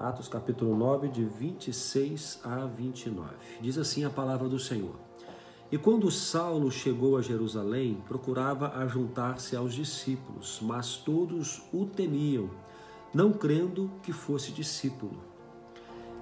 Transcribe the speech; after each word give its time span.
Atos 0.00 0.28
capítulo 0.28 0.74
9, 0.74 1.08
de 1.08 1.22
26 1.22 2.40
a 2.42 2.64
29. 2.64 3.34
Diz 3.60 3.76
assim 3.76 4.02
a 4.02 4.08
palavra 4.08 4.48
do 4.48 4.58
Senhor. 4.58 4.94
E 5.70 5.76
quando 5.76 6.10
Saulo 6.10 6.70
chegou 6.70 7.18
a 7.18 7.20
Jerusalém, 7.20 8.02
procurava 8.08 8.68
ajuntar-se 8.78 9.54
aos 9.54 9.74
discípulos, 9.74 10.58
mas 10.62 10.96
todos 10.96 11.60
o 11.70 11.84
temiam, 11.84 12.48
não 13.12 13.30
crendo 13.30 13.90
que 14.02 14.10
fosse 14.10 14.52
discípulo. 14.52 15.20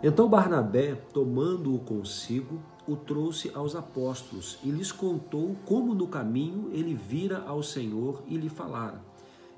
Então 0.02 0.28
Barnabé, 0.28 0.96
tomando-o 0.96 1.78
consigo, 1.78 2.60
o 2.84 2.96
trouxe 2.96 3.52
aos 3.54 3.76
apóstolos 3.76 4.58
e 4.64 4.72
lhes 4.72 4.90
contou 4.90 5.54
como 5.64 5.94
no 5.94 6.08
caminho 6.08 6.68
ele 6.72 6.94
vira 6.94 7.44
ao 7.46 7.62
Senhor 7.62 8.24
e 8.26 8.36
lhe 8.36 8.48
falara, 8.48 9.00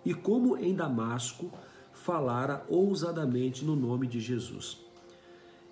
e 0.05 0.13
como 0.13 0.59
em 0.59 0.75
Damasco 0.75 1.51
falara 2.03 2.65
ousadamente 2.69 3.65
no 3.65 3.77
nome 3.77 4.07
de 4.07 4.21
Jesus 4.21 4.79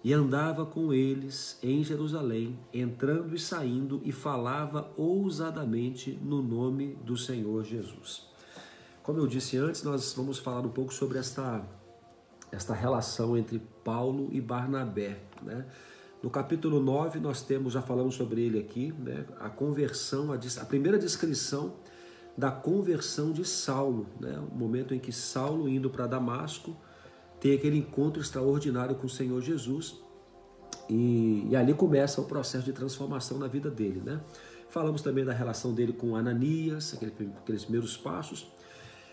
e 0.04 0.12
andava 0.12 0.64
com 0.64 0.92
eles 0.92 1.58
em 1.62 1.82
Jerusalém, 1.82 2.58
entrando 2.72 3.34
e 3.34 3.38
saindo, 3.38 4.00
e 4.04 4.12
falava 4.12 4.90
ousadamente 4.96 6.18
no 6.22 6.40
nome 6.40 6.96
do 7.04 7.16
Senhor 7.16 7.64
Jesus. 7.64 8.26
Como 9.02 9.18
eu 9.18 9.26
disse 9.26 9.56
antes, 9.56 9.82
nós 9.82 10.12
vamos 10.16 10.38
falar 10.38 10.60
um 10.60 10.70
pouco 10.70 10.94
sobre 10.94 11.18
esta, 11.18 11.64
esta 12.52 12.74
relação 12.74 13.36
entre 13.36 13.60
Paulo 13.82 14.28
e 14.30 14.40
Barnabé. 14.40 15.18
Né? 15.42 15.66
No 16.22 16.30
capítulo 16.30 16.78
9, 16.78 17.18
nós 17.18 17.42
temos, 17.42 17.72
já 17.72 17.82
falamos 17.82 18.14
sobre 18.14 18.42
ele 18.42 18.58
aqui, 18.58 18.92
né? 18.98 19.26
a 19.40 19.48
conversão, 19.48 20.32
a, 20.32 20.36
a 20.36 20.64
primeira 20.64 20.98
descrição 20.98 21.74
da 22.38 22.52
conversão 22.52 23.32
de 23.32 23.44
Saulo, 23.44 24.06
né? 24.20 24.38
o 24.38 24.56
momento 24.56 24.94
em 24.94 25.00
que 25.00 25.10
Saulo, 25.10 25.68
indo 25.68 25.90
para 25.90 26.06
Damasco, 26.06 26.76
tem 27.40 27.52
aquele 27.52 27.76
encontro 27.76 28.22
extraordinário 28.22 28.94
com 28.94 29.06
o 29.06 29.10
Senhor 29.10 29.42
Jesus 29.42 29.96
e, 30.88 31.48
e, 31.50 31.56
ali 31.56 31.74
começa 31.74 32.20
o 32.20 32.24
processo 32.24 32.64
de 32.64 32.72
transformação 32.72 33.38
na 33.38 33.48
vida 33.48 33.68
dele, 33.68 34.00
né? 34.04 34.20
Falamos 34.68 35.02
também 35.02 35.24
da 35.24 35.32
relação 35.32 35.74
dele 35.74 35.92
com 35.92 36.14
Ananias, 36.14 36.94
aquele, 36.94 37.12
aqueles 37.42 37.64
primeiros 37.64 37.96
passos. 37.96 38.46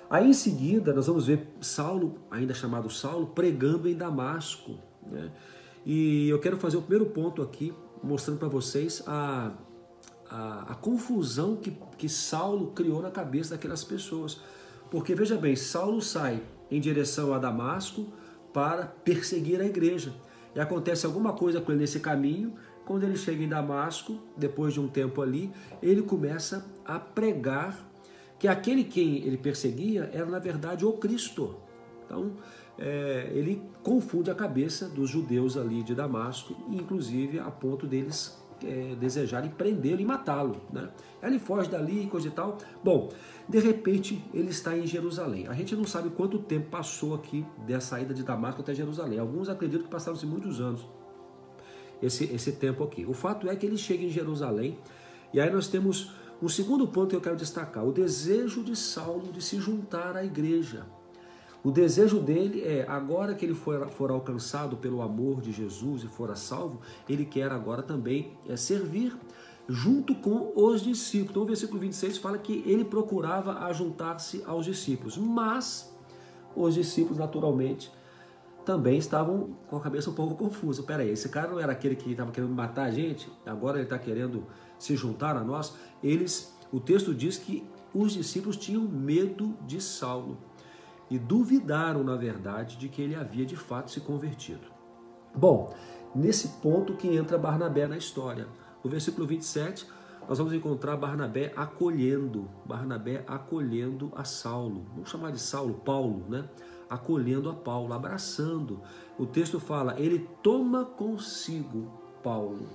Aí 0.07 0.29
em 0.29 0.33
seguida 0.33 0.93
nós 0.93 1.07
vamos 1.07 1.25
ver 1.25 1.47
Saulo, 1.59 2.19
ainda 2.29 2.53
chamado 2.53 2.91
Saulo, 2.91 3.27
pregando 3.27 3.89
em 3.89 3.95
Damasco, 3.95 4.75
né? 5.03 5.31
E 5.83 6.29
eu 6.29 6.39
quero 6.39 6.57
fazer 6.57 6.77
o 6.77 6.81
primeiro 6.81 7.07
ponto 7.07 7.41
aqui, 7.41 7.73
mostrando 8.03 8.37
para 8.37 8.47
vocês 8.47 9.03
a, 9.07 9.51
a, 10.35 10.65
a, 10.71 10.75
confusão 10.75 11.55
que, 11.55 11.71
que 11.97 12.09
Saulo 12.09 12.71
criou 12.71 13.01
na 13.01 13.09
cabeça 13.09 13.51
daquelas 13.51 13.83
pessoas. 13.83 14.41
Porque 14.91 15.15
veja 15.15 15.37
bem, 15.37 15.55
Saulo 15.55 16.01
sai 16.01 16.41
em 16.69 16.79
direção 16.79 17.33
a 17.33 17.37
Damasco 17.37 18.07
para 18.53 18.85
perseguir 18.85 19.61
a 19.61 19.65
igreja. 19.65 20.13
E 20.53 20.59
acontece 20.59 21.05
alguma 21.05 21.33
coisa 21.33 21.61
com 21.61 21.71
ele 21.71 21.81
nesse 21.81 21.99
caminho. 21.99 22.53
Quando 22.85 23.03
ele 23.03 23.17
chega 23.17 23.43
em 23.43 23.47
Damasco, 23.47 24.19
depois 24.37 24.73
de 24.73 24.79
um 24.79 24.87
tempo 24.87 25.21
ali, 25.21 25.51
ele 25.81 26.01
começa 26.01 26.65
a 26.85 26.99
pregar 26.99 27.89
que 28.37 28.47
aquele 28.47 28.83
quem 28.83 29.17
ele 29.25 29.37
perseguia 29.37 30.09
era 30.13 30.25
na 30.25 30.39
verdade 30.39 30.85
o 30.85 30.93
Cristo. 30.93 31.55
Então, 32.05 32.33
é, 32.77 33.31
ele 33.33 33.61
confunde 33.81 34.29
a 34.29 34.35
cabeça 34.35 34.87
dos 34.87 35.09
judeus 35.09 35.57
ali 35.57 35.81
de 35.81 35.95
Damasco, 35.95 36.55
inclusive 36.69 37.39
a 37.39 37.49
ponto 37.49 37.87
deles 37.87 38.37
é, 38.65 38.95
desejarem 38.95 39.49
prendê-lo 39.49 40.01
e 40.01 40.05
matá-lo. 40.05 40.61
Né? 40.71 40.89
Ele 41.21 41.39
foge 41.39 41.69
dali 41.69 42.03
e 42.03 42.07
coisa 42.07 42.27
e 42.27 42.31
tal. 42.31 42.57
Bom, 42.83 43.11
de 43.47 43.59
repente 43.59 44.23
ele 44.33 44.49
está 44.49 44.77
em 44.77 44.85
Jerusalém. 44.85 45.47
A 45.47 45.53
gente 45.53 45.75
não 45.75 45.85
sabe 45.85 46.09
quanto 46.09 46.39
tempo 46.39 46.69
passou 46.69 47.13
aqui 47.13 47.45
da 47.67 47.79
saída 47.79 48.13
de 48.13 48.23
Damasco 48.23 48.61
até 48.61 48.73
Jerusalém. 48.73 49.19
Alguns 49.19 49.49
acreditam 49.49 49.83
que 49.83 49.91
passaram-se 49.91 50.25
muitos 50.25 50.59
anos 50.59 50.85
esse, 52.01 52.25
esse 52.25 52.51
tempo 52.53 52.83
aqui. 52.83 53.05
O 53.05 53.13
fato 53.13 53.49
é 53.49 53.55
que 53.55 53.65
ele 53.65 53.77
chega 53.77 54.03
em 54.03 54.09
Jerusalém 54.09 54.77
e 55.33 55.39
aí 55.39 55.51
nós 55.51 55.67
temos 55.67 56.11
um 56.41 56.49
segundo 56.49 56.87
ponto 56.87 57.09
que 57.09 57.15
eu 57.15 57.21
quero 57.21 57.35
destacar: 57.35 57.85
o 57.85 57.91
desejo 57.91 58.63
de 58.63 58.75
Saulo 58.75 59.31
de 59.31 59.41
se 59.41 59.57
juntar 59.57 60.15
à 60.15 60.23
igreja. 60.23 60.85
O 61.65 61.71
desejo 61.71 62.19
dele 62.19 62.61
é, 62.61 62.85
agora 62.87 63.33
que 63.33 63.43
ele 63.43 63.55
for, 63.55 63.89
for 63.89 64.11
alcançado 64.11 64.77
pelo 64.77 65.01
amor 65.01 65.41
de 65.41 65.51
Jesus 65.51 66.03
e 66.03 66.07
fora 66.07 66.35
salvo, 66.35 66.79
ele 67.09 67.25
quer 67.25 67.51
agora 67.51 67.81
também 67.81 68.37
é, 68.47 68.55
servir 68.55 69.17
junto 69.67 70.13
com 70.13 70.53
os 70.55 70.83
discípulos. 70.83 71.31
Então 71.31 71.41
o 71.41 71.45
versículo 71.47 71.79
26 71.79 72.19
fala 72.19 72.37
que 72.37 72.61
ele 72.67 72.85
procurava 72.85 73.65
ajuntar-se 73.65 74.43
aos 74.45 74.63
discípulos, 74.63 75.17
mas 75.17 75.91
os 76.55 76.75
discípulos 76.75 77.17
naturalmente 77.17 77.91
também 78.63 78.99
estavam 78.99 79.57
com 79.67 79.75
a 79.77 79.81
cabeça 79.81 80.11
um 80.11 80.13
pouco 80.13 80.35
confusa. 80.35 80.83
Peraí, 80.83 81.09
esse 81.09 81.29
cara 81.29 81.49
não 81.49 81.59
era 81.59 81.71
aquele 81.71 81.95
que 81.95 82.11
estava 82.11 82.31
querendo 82.31 82.53
matar 82.53 82.83
a 82.83 82.91
gente, 82.91 83.27
agora 83.43 83.77
ele 83.77 83.85
está 83.85 83.97
querendo 83.97 84.45
se 84.77 84.95
juntar 84.95 85.35
a 85.35 85.43
nós. 85.43 85.73
Eles, 86.03 86.55
o 86.71 86.79
texto 86.79 87.11
diz 87.11 87.39
que 87.39 87.67
os 87.91 88.13
discípulos 88.13 88.55
tinham 88.55 88.83
medo 88.83 89.57
de 89.65 89.81
Saulo 89.81 90.37
e 91.09 91.19
duvidaram, 91.19 92.03
na 92.03 92.15
verdade, 92.15 92.77
de 92.77 92.89
que 92.89 93.01
ele 93.01 93.15
havia 93.15 93.45
de 93.45 93.55
fato 93.55 93.91
se 93.91 94.01
convertido. 94.01 94.67
Bom, 95.35 95.73
nesse 96.15 96.47
ponto 96.61 96.95
que 96.95 97.15
entra 97.15 97.37
Barnabé 97.37 97.87
na 97.87 97.97
história. 97.97 98.47
No 98.83 98.89
versículo 98.89 99.27
27, 99.27 99.87
nós 100.27 100.37
vamos 100.39 100.53
encontrar 100.53 100.97
Barnabé 100.97 101.53
acolhendo, 101.55 102.49
Barnabé 102.65 103.23
acolhendo 103.27 104.11
a 104.15 104.23
Saulo. 104.23 104.85
Vamos 104.93 105.09
chamar 105.09 105.31
de 105.31 105.39
Saulo, 105.39 105.75
Paulo, 105.75 106.25
né? 106.27 106.49
Acolhendo 106.89 107.49
a 107.49 107.53
Paulo, 107.53 107.93
abraçando. 107.93 108.81
O 109.19 109.25
texto 109.25 109.59
fala: 109.59 109.95
ele 109.99 110.27
toma 110.41 110.85
consigo 110.85 111.91
Paulo. 112.23 112.67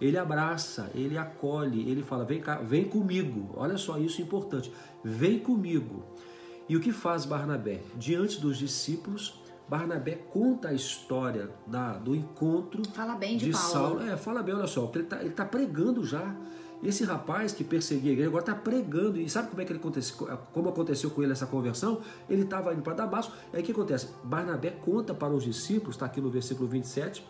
Ele 0.00 0.16
abraça, 0.16 0.90
ele 0.94 1.16
acolhe, 1.16 1.88
ele 1.88 2.02
fala: 2.02 2.24
vem 2.24 2.40
cá, 2.40 2.56
vem 2.56 2.84
comigo. 2.84 3.50
Olha 3.56 3.76
só 3.76 3.98
isso 3.98 4.20
é 4.20 4.24
importante. 4.24 4.72
Vem 5.04 5.38
comigo. 5.38 6.04
E 6.68 6.76
o 6.76 6.80
que 6.80 6.92
faz 6.92 7.24
Barnabé? 7.24 7.80
Diante 7.96 8.40
dos 8.40 8.58
discípulos, 8.58 9.40
Barnabé 9.68 10.16
conta 10.30 10.68
a 10.68 10.74
história 10.74 11.50
da, 11.66 11.94
do 11.94 12.14
encontro 12.14 12.82
fala 12.92 13.14
bem 13.16 13.36
de, 13.36 13.46
de 13.46 13.52
Paulo. 13.52 13.68
Saulo. 13.68 14.02
É, 14.02 14.16
fala 14.16 14.42
bem, 14.42 14.54
olha 14.54 14.66
só, 14.66 14.90
ele 14.94 15.04
está 15.04 15.16
tá 15.16 15.44
pregando 15.44 16.04
já. 16.04 16.34
Esse 16.82 17.04
rapaz 17.04 17.52
que 17.52 17.64
perseguia 17.64 18.10
a 18.10 18.12
igreja 18.12 18.28
agora 18.28 18.42
está 18.42 18.54
pregando. 18.54 19.18
E 19.18 19.28
sabe 19.28 19.48
como 19.48 19.60
é 19.60 19.64
que 19.64 19.72
ele 19.72 19.80
aconteceu, 19.80 20.26
como 20.52 20.68
aconteceu 20.68 21.10
com 21.10 21.22
ele 21.22 21.32
essa 21.32 21.46
conversão? 21.46 22.00
Ele 22.30 22.42
estava 22.42 22.72
indo 22.72 22.82
para 22.82 22.94
Damasco. 22.94 23.32
Aí 23.52 23.62
o 23.62 23.64
que 23.64 23.72
acontece? 23.72 24.08
Barnabé 24.22 24.70
conta 24.70 25.12
para 25.12 25.32
os 25.32 25.42
discípulos, 25.42 25.96
está 25.96 26.06
aqui 26.06 26.20
no 26.20 26.30
versículo 26.30 26.68
27, 26.68 27.26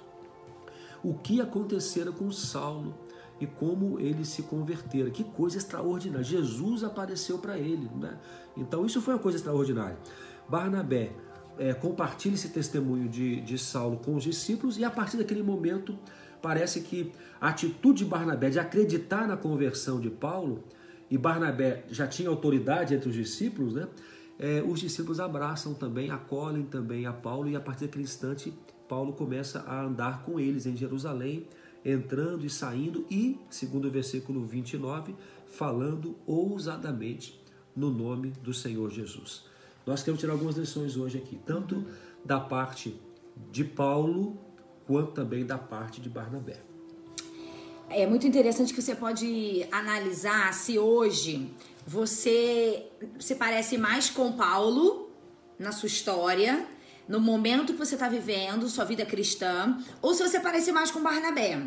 o 1.03 1.15
que 1.15 1.41
acontecera 1.41 2.13
com 2.13 2.31
Saulo 2.31 2.95
e 3.41 3.47
como 3.47 3.99
ele 4.01 4.25
se 4.25 4.43
convertera. 4.43 5.11
Que 5.11 5.25
coisa 5.25 5.59
extraordinária. 5.59 6.25
Jesus 6.25 6.83
apareceu 6.83 7.39
para 7.39 7.59
ele. 7.59 7.89
Né? 7.97 8.17
Então 8.57 8.85
isso 8.85 9.01
foi 9.01 9.15
uma 9.15 9.21
coisa 9.21 9.39
extraordinária. 9.39 9.97
Barnabé 10.49 11.13
é, 11.59 11.75
compartilha 11.75 12.35
esse 12.35 12.49
testemunho 12.49 13.09
de, 13.09 13.41
de 13.41 13.59
Saulo 13.59 13.99
com 13.99 14.15
os 14.15 14.23
discípulos 14.23 14.79
e 14.79 14.85
a 14.85 14.91
partir 14.91 15.17
daquele 15.17 15.43
momento 15.43 15.99
parece 16.41 16.81
que 16.81 17.13
a 17.41 17.49
atitude 17.49 18.05
de 18.05 18.05
Barnabé 18.05 18.49
de 18.51 18.59
acreditar 18.59 19.27
na 19.27 19.37
conversão 19.37 20.01
de 20.01 20.09
Paulo 20.09 20.63
e 21.11 21.19
Barnabé 21.19 21.85
já 21.91 22.07
tinha 22.07 22.29
autoridade 22.29 22.95
entre 22.95 23.09
os 23.09 23.15
discípulos, 23.15 23.75
né? 23.75 23.89
É, 24.39 24.63
os 24.65 24.79
discípulos 24.79 25.19
abraçam 25.19 25.75
também, 25.75 26.11
acolhem 26.11 26.63
também 26.63 27.07
a 27.07 27.13
Paulo 27.13 27.49
e 27.49 27.57
a 27.57 27.61
partir 27.61 27.87
daquele 27.87 28.05
instante 28.05 28.55
Paulo 28.89 29.13
começa 29.13 29.61
a 29.67 29.83
andar 29.83 30.23
com 30.23 30.39
eles 30.39 30.65
em 30.65 30.77
Jerusalém, 30.77 31.47
entrando 31.85 32.45
e 32.45 32.51
saindo 32.51 33.07
e, 33.11 33.39
segundo 33.51 33.89
o 33.89 33.91
versículo 33.91 34.45
29, 34.45 35.15
falando 35.47 36.17
ousadamente 36.27 37.41
no 37.75 37.91
nome 37.91 38.31
do 38.43 38.53
Senhor 38.53 38.91
Jesus. 38.91 39.45
Nós 39.87 40.03
queremos 40.03 40.21
tirar 40.21 40.33
algumas 40.33 40.57
lições 40.57 40.97
hoje 40.97 41.19
aqui, 41.19 41.39
tanto 41.47 41.85
da 42.25 42.39
parte 42.39 43.01
de 43.51 43.65
Paulo 43.65 44.37
quanto 44.87 45.13
também 45.13 45.47
da 45.47 45.57
parte 45.57 46.01
de 46.01 46.09
Barnabé. 46.09 46.61
É 47.89 48.07
muito 48.07 48.27
interessante 48.27 48.75
que 48.75 48.83
você 48.83 48.95
pode 48.95 49.67
analisar 49.71 50.53
se 50.53 50.79
hoje 50.79 51.51
você 51.87 52.87
se 53.19 53.35
parece 53.35 53.79
mais 53.79 54.11
com 54.11 54.33
Paulo 54.33 55.09
na 55.59 55.73
sua 55.73 55.87
história, 55.87 56.67
no 57.09 57.19
momento 57.19 57.73
que 57.73 57.79
você 57.79 57.95
está 57.95 58.09
vivendo, 58.09 58.69
sua 58.69 58.85
vida 58.85 59.07
cristã, 59.07 59.79
ou 60.03 60.13
se 60.15 60.23
você 60.23 60.39
parece 60.39 60.71
mais 60.71 60.91
com 60.91 61.03
Barnabé. 61.03 61.63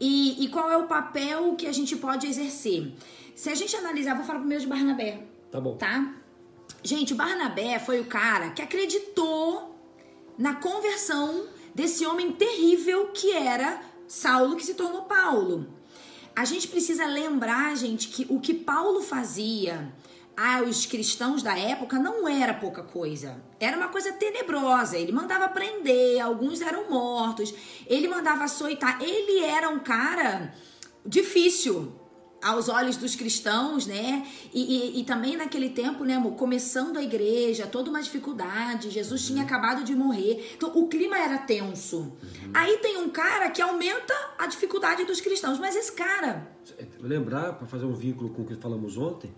E, 0.00 0.44
e, 0.44 0.48
qual 0.48 0.68
é 0.70 0.76
o 0.76 0.88
papel 0.88 1.54
que 1.54 1.66
a 1.66 1.72
gente 1.72 1.94
pode 1.94 2.26
exercer? 2.26 2.92
Se 3.36 3.48
a 3.48 3.54
gente 3.54 3.76
analisar, 3.76 4.16
vou 4.16 4.24
falar 4.24 4.40
primeiro 4.40 4.64
de 4.64 4.68
Barnabé. 4.68 5.22
Tá 5.50 5.60
bom. 5.60 5.76
Tá? 5.76 6.12
Gente, 6.82 7.14
Barnabé 7.14 7.78
foi 7.78 8.00
o 8.00 8.06
cara 8.06 8.50
que 8.50 8.60
acreditou 8.60 9.78
na 10.36 10.56
conversão 10.56 11.46
desse 11.72 12.04
homem 12.04 12.32
terrível 12.32 13.08
que 13.08 13.30
era 13.32 13.80
Saulo, 14.08 14.56
que 14.56 14.66
se 14.66 14.74
tornou 14.74 15.02
Paulo. 15.02 15.68
A 16.34 16.44
gente 16.44 16.66
precisa 16.66 17.06
lembrar, 17.06 17.76
gente, 17.76 18.08
que 18.08 18.26
o 18.28 18.40
que 18.40 18.54
Paulo 18.54 19.02
fazia 19.02 19.92
aos 20.36 20.86
cristãos 20.86 21.42
da 21.42 21.56
época 21.58 21.98
não 21.98 22.28
era 22.28 22.54
pouca 22.54 22.82
coisa. 22.82 23.42
Era 23.60 23.76
uma 23.76 23.88
coisa 23.88 24.12
tenebrosa. 24.12 24.96
Ele 24.96 25.12
mandava 25.12 25.48
prender, 25.48 26.20
alguns 26.20 26.60
eram 26.60 26.88
mortos, 26.90 27.54
ele 27.86 28.08
mandava 28.08 28.44
açoitar. 28.44 29.02
Ele 29.02 29.44
era 29.44 29.68
um 29.68 29.78
cara 29.78 30.54
difícil 31.04 31.92
aos 32.42 32.68
olhos 32.68 32.96
dos 32.96 33.14
cristãos, 33.14 33.86
né? 33.86 34.26
E, 34.52 34.60
e, 34.60 35.00
e, 35.00 35.04
também 35.04 35.36
naquele 35.36 35.70
tempo, 35.70 36.04
né, 36.04 36.14
amor, 36.14 36.32
começando 36.32 36.96
a 36.96 37.02
igreja, 37.02 37.68
toda 37.68 37.88
uma 37.88 38.02
dificuldade, 38.02 38.90
Jesus 38.90 39.24
tinha 39.24 39.44
acabado 39.44 39.84
de 39.84 39.94
morrer, 39.94 40.54
então 40.56 40.72
o 40.74 40.88
clima 40.88 41.16
era 41.16 41.38
tenso. 41.38 42.12
Aí 42.52 42.78
tem 42.78 42.98
um 42.98 43.08
cara 43.08 43.48
que 43.48 43.62
aumenta 43.62 44.12
a 44.36 44.48
dificuldade 44.48 45.04
dos 45.04 45.20
cristãos, 45.20 45.58
mas 45.60 45.76
esse 45.76 45.92
cara. 45.92 46.50
Lembrar, 46.98 47.52
para 47.52 47.66
fazer 47.66 47.84
um 47.84 47.94
vínculo 47.94 48.30
com 48.30 48.42
o 48.42 48.44
que 48.44 48.56
falamos 48.56 48.96
ontem, 48.96 49.32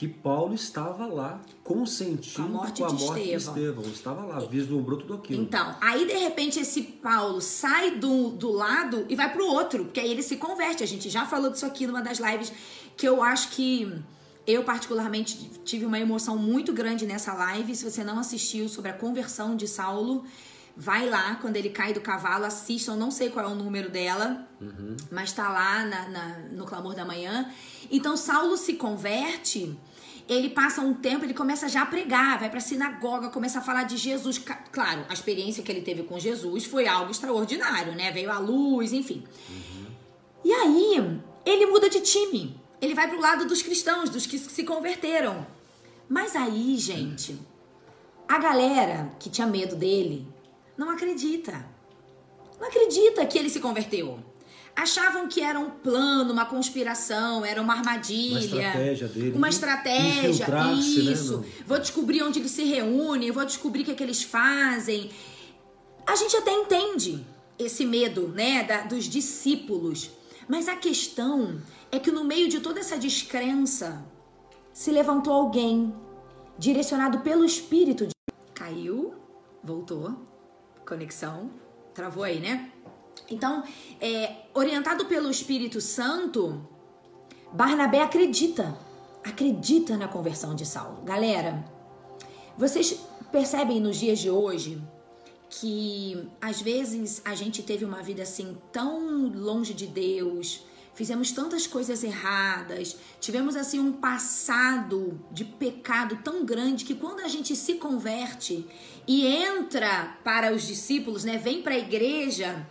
que 0.00 0.08
Paulo 0.08 0.54
estava 0.54 1.04
lá 1.04 1.42
consentindo 1.62 2.32
com 2.34 2.42
a 2.42 2.46
morte, 2.46 2.80
com 2.80 2.86
a 2.86 2.88
de, 2.88 3.04
morte 3.04 3.20
Estevão. 3.20 3.54
de 3.54 3.60
Estevão. 3.60 3.92
Estava 3.92 4.24
lá, 4.24 4.38
vislumbrou 4.38 4.98
tudo 4.98 5.12
aquilo. 5.12 5.42
Então, 5.42 5.76
aí 5.78 6.06
de 6.06 6.14
repente 6.14 6.58
esse 6.58 6.80
Paulo 6.80 7.38
sai 7.42 7.98
do, 7.98 8.30
do 8.30 8.50
lado 8.50 9.04
e 9.10 9.14
vai 9.14 9.30
pro 9.30 9.46
outro, 9.46 9.84
porque 9.84 10.00
aí 10.00 10.10
ele 10.10 10.22
se 10.22 10.38
converte. 10.38 10.82
A 10.82 10.86
gente 10.86 11.10
já 11.10 11.26
falou 11.26 11.50
disso 11.50 11.66
aqui 11.66 11.86
numa 11.86 12.00
das 12.00 12.18
lives 12.18 12.50
que 12.96 13.06
eu 13.06 13.22
acho 13.22 13.50
que 13.50 13.92
eu 14.46 14.64
particularmente 14.64 15.36
tive 15.66 15.84
uma 15.84 15.98
emoção 15.98 16.38
muito 16.38 16.72
grande 16.72 17.04
nessa 17.04 17.34
live. 17.34 17.76
Se 17.76 17.84
você 17.84 18.02
não 18.02 18.18
assistiu 18.18 18.70
sobre 18.70 18.90
a 18.90 18.94
conversão 18.94 19.54
de 19.54 19.68
Saulo, 19.68 20.24
vai 20.74 21.10
lá 21.10 21.34
quando 21.42 21.56
ele 21.56 21.68
cai 21.68 21.92
do 21.92 22.00
cavalo, 22.00 22.46
assistam, 22.46 22.96
não 22.96 23.10
sei 23.10 23.28
qual 23.28 23.44
é 23.44 23.48
o 23.50 23.54
número 23.54 23.90
dela, 23.90 24.48
uhum. 24.58 24.96
mas 25.10 25.30
tá 25.30 25.46
lá 25.50 25.84
na, 25.84 26.08
na, 26.08 26.38
no 26.52 26.64
clamor 26.64 26.94
da 26.94 27.04
manhã. 27.04 27.52
Então 27.90 28.16
Saulo 28.16 28.56
se 28.56 28.76
converte 28.76 29.78
ele 30.30 30.48
passa 30.48 30.80
um 30.80 30.94
tempo, 30.94 31.24
ele 31.24 31.34
começa 31.34 31.68
já 31.68 31.82
a 31.82 31.86
pregar, 31.86 32.38
vai 32.38 32.48
para 32.48 32.60
sinagoga, 32.60 33.30
começa 33.30 33.58
a 33.58 33.62
falar 33.62 33.82
de 33.82 33.96
Jesus. 33.96 34.38
Claro, 34.70 35.04
a 35.08 35.12
experiência 35.12 35.60
que 35.60 35.72
ele 35.72 35.80
teve 35.80 36.04
com 36.04 36.20
Jesus 36.20 36.64
foi 36.64 36.86
algo 36.86 37.10
extraordinário, 37.10 37.96
né? 37.96 38.12
Veio 38.12 38.30
à 38.30 38.38
luz, 38.38 38.92
enfim. 38.92 39.24
Uhum. 39.48 39.86
E 40.44 40.52
aí, 40.52 41.20
ele 41.44 41.66
muda 41.66 41.90
de 41.90 42.00
time. 42.00 42.56
Ele 42.80 42.94
vai 42.94 43.08
pro 43.08 43.20
lado 43.20 43.44
dos 43.44 43.60
cristãos, 43.60 44.08
dos 44.08 44.24
que 44.24 44.38
se 44.38 44.62
converteram. 44.62 45.44
Mas 46.08 46.36
aí, 46.36 46.76
gente, 46.76 47.36
a 48.28 48.38
galera 48.38 49.10
que 49.18 49.28
tinha 49.28 49.48
medo 49.48 49.74
dele 49.74 50.28
não 50.76 50.90
acredita. 50.90 51.66
Não 52.60 52.68
acredita 52.68 53.26
que 53.26 53.36
ele 53.36 53.50
se 53.50 53.58
converteu 53.58 54.20
achavam 54.82 55.28
que 55.28 55.40
era 55.40 55.58
um 55.58 55.70
plano, 55.70 56.32
uma 56.32 56.46
conspiração, 56.46 57.44
era 57.44 57.60
uma 57.60 57.74
armadilha. 57.74 58.32
Uma 58.32 58.40
estratégia 58.40 59.08
dele. 59.08 59.36
Uma 59.36 59.48
estratégia, 59.48 60.48
né, 60.48 60.72
isso. 60.74 61.38
Né, 61.38 61.48
vou 61.66 61.78
descobrir 61.78 62.22
onde 62.22 62.38
eles 62.38 62.50
se 62.50 62.64
reúnem, 62.64 63.30
vou 63.30 63.44
descobrir 63.44 63.82
o 63.82 63.84
que, 63.84 63.90
é 63.92 63.94
que 63.94 64.02
eles 64.02 64.22
fazem. 64.22 65.10
A 66.06 66.16
gente 66.16 66.36
até 66.36 66.52
entende 66.52 67.24
esse 67.58 67.84
medo, 67.84 68.28
né, 68.28 68.64
da, 68.64 68.82
dos 68.82 69.04
discípulos. 69.04 70.10
Mas 70.48 70.68
a 70.68 70.76
questão 70.76 71.60
é 71.92 71.98
que 71.98 72.10
no 72.10 72.24
meio 72.24 72.48
de 72.48 72.60
toda 72.60 72.80
essa 72.80 72.96
descrença 72.96 74.04
se 74.72 74.90
levantou 74.90 75.32
alguém 75.32 75.94
direcionado 76.58 77.20
pelo 77.20 77.44
Espírito. 77.44 78.06
De... 78.06 78.12
Caiu, 78.54 79.14
voltou, 79.62 80.16
conexão, 80.86 81.50
travou 81.94 82.24
aí, 82.24 82.40
né? 82.40 82.70
Então, 83.30 83.62
é, 84.00 84.36
orientado 84.52 85.06
pelo 85.06 85.30
Espírito 85.30 85.80
Santo, 85.80 86.66
Barnabé 87.52 88.02
acredita, 88.02 88.76
acredita 89.24 89.96
na 89.96 90.08
conversão 90.08 90.54
de 90.54 90.66
Saulo. 90.66 91.02
Galera, 91.02 91.64
vocês 92.58 93.00
percebem 93.30 93.80
nos 93.80 93.96
dias 93.96 94.18
de 94.18 94.28
hoje 94.28 94.82
que 95.48 96.28
às 96.40 96.60
vezes 96.60 97.20
a 97.24 97.34
gente 97.34 97.62
teve 97.62 97.84
uma 97.84 98.02
vida 98.02 98.22
assim 98.22 98.56
tão 98.72 99.26
longe 99.28 99.74
de 99.74 99.86
Deus, 99.86 100.64
fizemos 100.94 101.32
tantas 101.32 101.66
coisas 101.66 102.04
erradas, 102.04 102.96
tivemos 103.20 103.56
assim 103.56 103.80
um 103.80 103.92
passado 103.92 105.20
de 105.32 105.44
pecado 105.44 106.20
tão 106.22 106.44
grande 106.44 106.84
que 106.84 106.94
quando 106.94 107.20
a 107.20 107.28
gente 107.28 107.56
se 107.56 107.74
converte 107.74 108.64
e 109.08 109.26
entra 109.26 110.16
para 110.22 110.52
os 110.52 110.62
discípulos, 110.62 111.24
né, 111.24 111.36
vem 111.36 111.62
para 111.62 111.74
a 111.74 111.78
igreja, 111.78 112.64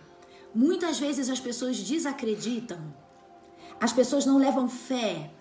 Muitas 0.54 1.00
vezes 1.00 1.30
as 1.30 1.40
pessoas 1.40 1.78
desacreditam. 1.78 2.80
As 3.80 3.94
pessoas 3.94 4.25
não 4.25 4.38
levam 4.38 4.68
fé 4.68 5.31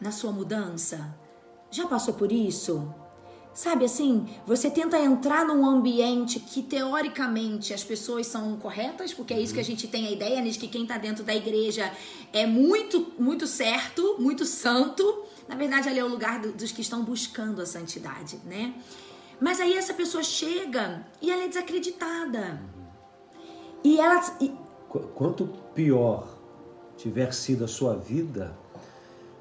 na 0.00 0.10
sua 0.10 0.32
mudança. 0.32 1.14
Já 1.70 1.86
passou 1.86 2.14
por 2.14 2.30
isso? 2.30 2.92
Sabe 3.54 3.84
assim, 3.84 4.26
você 4.46 4.70
tenta 4.70 4.98
entrar 4.98 5.44
num 5.44 5.66
ambiente 5.66 6.40
que 6.40 6.62
teoricamente 6.62 7.74
as 7.74 7.84
pessoas 7.84 8.26
são 8.26 8.56
corretas, 8.56 9.12
porque 9.12 9.34
é 9.34 9.40
isso 9.40 9.52
que 9.52 9.60
a 9.60 9.64
gente 9.64 9.86
tem 9.86 10.06
a 10.06 10.10
ideia, 10.10 10.40
né, 10.40 10.48
de 10.48 10.58
que 10.58 10.68
quem 10.68 10.82
está 10.82 10.96
dentro 10.96 11.22
da 11.22 11.34
igreja 11.34 11.92
é 12.32 12.46
muito, 12.46 13.12
muito 13.18 13.46
certo, 13.46 14.16
muito 14.18 14.46
santo. 14.46 15.24
Na 15.46 15.54
verdade, 15.54 15.88
ali 15.88 15.98
é 15.98 16.04
o 16.04 16.08
lugar 16.08 16.40
dos 16.40 16.72
que 16.72 16.80
estão 16.80 17.04
buscando 17.04 17.60
a 17.60 17.66
santidade, 17.66 18.40
né? 18.46 18.74
Mas 19.38 19.60
aí 19.60 19.74
essa 19.74 19.92
pessoa 19.92 20.22
chega 20.22 21.06
e 21.20 21.30
ela 21.30 21.42
é 21.42 21.48
desacreditada. 21.48 22.58
E 23.84 23.98
ela. 23.98 24.20
E... 24.40 24.52
Quanto 24.88 25.46
pior 25.74 26.28
tiver 26.96 27.32
sido 27.32 27.64
a 27.64 27.68
sua 27.68 27.96
vida, 27.96 28.54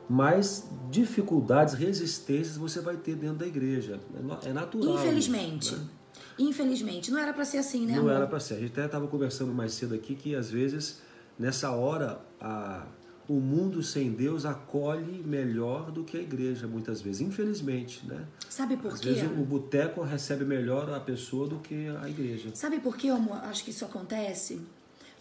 mais 0.10 0.66
dificuldades, 0.90 1.74
resistências 1.74 2.58
você 2.58 2.80
vai 2.80 2.96
ter 2.98 3.16
dentro 3.16 3.38
da 3.38 3.48
igreja. 3.48 4.00
É, 4.44 4.50
é 4.50 4.54
natural. 4.54 4.96
Infelizmente. 4.96 5.76
Né? 5.76 5.86
Infelizmente. 6.40 7.12
Não 7.12 7.20
era 7.20 7.34
para 7.34 7.46
ser 7.46 7.58
assim, 7.58 7.86
né? 7.86 7.94
Não 7.94 8.02
amor? 8.02 8.14
era 8.14 8.28
para 8.28 8.40
ser. 8.40 8.56
A 8.56 8.60
gente 8.60 8.72
até 8.72 8.86
estava 8.86 9.08
conversando 9.08 9.54
mais 9.54 9.74
cedo 9.74 9.94
aqui 9.94 10.16
que 10.16 10.36
às 10.36 10.50
vezes, 10.50 11.02
nessa 11.38 11.72
hora, 11.72 12.20
a 12.40 12.86
o 13.32 13.40
mundo 13.40 13.82
sem 13.82 14.12
Deus 14.12 14.44
acolhe 14.44 15.24
melhor 15.24 15.90
do 15.90 16.04
que 16.04 16.18
a 16.18 16.20
igreja, 16.20 16.68
muitas 16.68 17.02
vezes, 17.02 17.22
infelizmente, 17.22 18.06
né? 18.06 18.26
Sabe 18.50 18.76
por 18.76 18.92
Às 18.92 19.00
quê? 19.00 19.12
Vezes 19.12 19.24
o 19.24 19.46
boteco 19.46 20.02
recebe 20.02 20.44
melhor 20.44 20.90
a 20.94 21.00
pessoa 21.00 21.48
do 21.48 21.58
que 21.60 21.88
a 22.02 22.10
igreja. 22.10 22.50
Sabe 22.54 22.80
por 22.82 22.98
que 22.98 23.08
eu 23.08 23.16
acho 23.44 23.64
que 23.64 23.70
isso 23.70 23.86
acontece? 23.86 24.60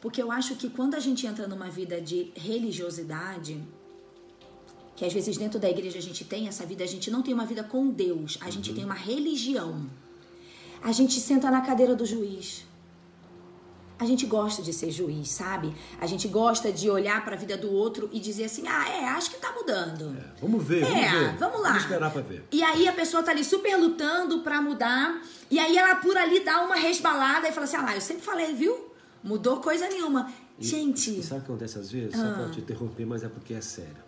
Porque 0.00 0.20
eu 0.20 0.32
acho 0.32 0.56
que 0.56 0.68
quando 0.68 0.96
a 0.96 0.98
gente 0.98 1.24
entra 1.24 1.46
numa 1.46 1.70
vida 1.70 2.00
de 2.00 2.32
religiosidade, 2.34 3.62
que 4.96 5.04
às 5.04 5.12
vezes 5.12 5.36
dentro 5.36 5.60
da 5.60 5.70
igreja 5.70 5.98
a 5.98 6.02
gente 6.02 6.24
tem 6.24 6.48
essa 6.48 6.66
vida, 6.66 6.82
a 6.82 6.88
gente 6.88 7.12
não 7.12 7.22
tem 7.22 7.32
uma 7.32 7.46
vida 7.46 7.62
com 7.62 7.90
Deus, 7.90 8.38
a 8.40 8.50
gente 8.50 8.70
uhum. 8.70 8.76
tem 8.76 8.84
uma 8.84 8.94
religião. 8.94 9.88
A 10.82 10.90
gente 10.90 11.20
senta 11.20 11.48
na 11.48 11.60
cadeira 11.60 11.94
do 11.94 12.04
juiz 12.04 12.64
a 14.00 14.06
gente 14.06 14.24
gosta 14.24 14.62
de 14.62 14.72
ser 14.72 14.90
juiz, 14.90 15.28
sabe? 15.28 15.74
A 16.00 16.06
gente 16.06 16.26
gosta 16.26 16.72
de 16.72 16.88
olhar 16.88 17.22
para 17.22 17.34
a 17.34 17.38
vida 17.38 17.54
do 17.58 17.70
outro 17.70 18.08
e 18.10 18.18
dizer 18.18 18.44
assim: 18.44 18.66
ah, 18.66 18.88
é, 18.88 19.04
acho 19.10 19.30
que 19.30 19.36
tá 19.36 19.52
mudando. 19.52 20.16
É, 20.16 20.40
vamos 20.40 20.64
ver, 20.64 20.80
vamos 20.80 20.96
é, 20.96 21.10
ver. 21.10 21.36
vamos 21.36 21.60
lá. 21.60 21.68
Vamos 21.68 21.82
esperar 21.82 22.10
para 22.10 22.22
ver. 22.22 22.44
E 22.50 22.62
aí 22.62 22.88
a 22.88 22.94
pessoa 22.94 23.22
tá 23.22 23.30
ali 23.30 23.44
super 23.44 23.76
lutando 23.76 24.40
para 24.40 24.62
mudar, 24.62 25.20
e 25.50 25.58
aí 25.58 25.76
ela 25.76 25.96
por 25.96 26.16
ali 26.16 26.40
dá 26.40 26.62
uma 26.62 26.76
resbalada 26.76 27.46
e 27.46 27.52
fala 27.52 27.64
assim: 27.64 27.76
ah 27.76 27.82
lá, 27.82 27.94
eu 27.94 28.00
sempre 28.00 28.22
falei, 28.22 28.54
viu? 28.54 28.90
Mudou 29.22 29.60
coisa 29.60 29.86
nenhuma. 29.86 30.32
E, 30.58 30.64
gente. 30.64 31.22
Sabe 31.22 31.42
o 31.42 31.44
que 31.44 31.50
acontece 31.50 31.78
às 31.78 31.90
vezes? 31.90 32.18
Ah. 32.18 32.24
Só 32.26 32.42
pra 32.42 32.50
te 32.50 32.60
interromper, 32.60 33.04
mas 33.04 33.22
é 33.22 33.28
porque 33.28 33.52
é 33.52 33.60
sério. 33.60 34.02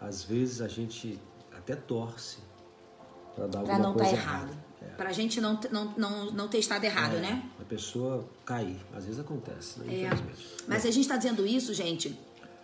Às 0.00 0.22
vezes 0.22 0.62
a 0.62 0.68
gente 0.68 1.20
até 1.54 1.76
torce 1.76 2.38
para 3.34 3.46
dar 3.46 3.62
pra 3.62 3.74
alguma 3.74 3.78
não 3.78 3.94
tá 3.94 4.04
coisa 4.04 4.16
tá 4.16 4.22
errado. 4.22 4.48
errada. 4.48 4.65
É. 4.92 4.96
Pra 4.96 5.12
gente 5.12 5.40
não, 5.40 5.58
não, 5.70 5.94
não, 5.96 6.30
não 6.30 6.48
ter 6.48 6.58
estado 6.58 6.84
errado, 6.84 7.16
é, 7.16 7.20
né? 7.20 7.42
A 7.60 7.64
pessoa 7.64 8.28
cair. 8.44 8.76
Às 8.94 9.04
vezes 9.04 9.20
acontece, 9.20 9.80
né? 9.80 10.02
É. 10.02 10.10
Mas 10.66 10.84
a 10.84 10.90
gente 10.90 11.02
está 11.02 11.16
dizendo 11.16 11.46
isso, 11.46 11.74
gente. 11.74 12.18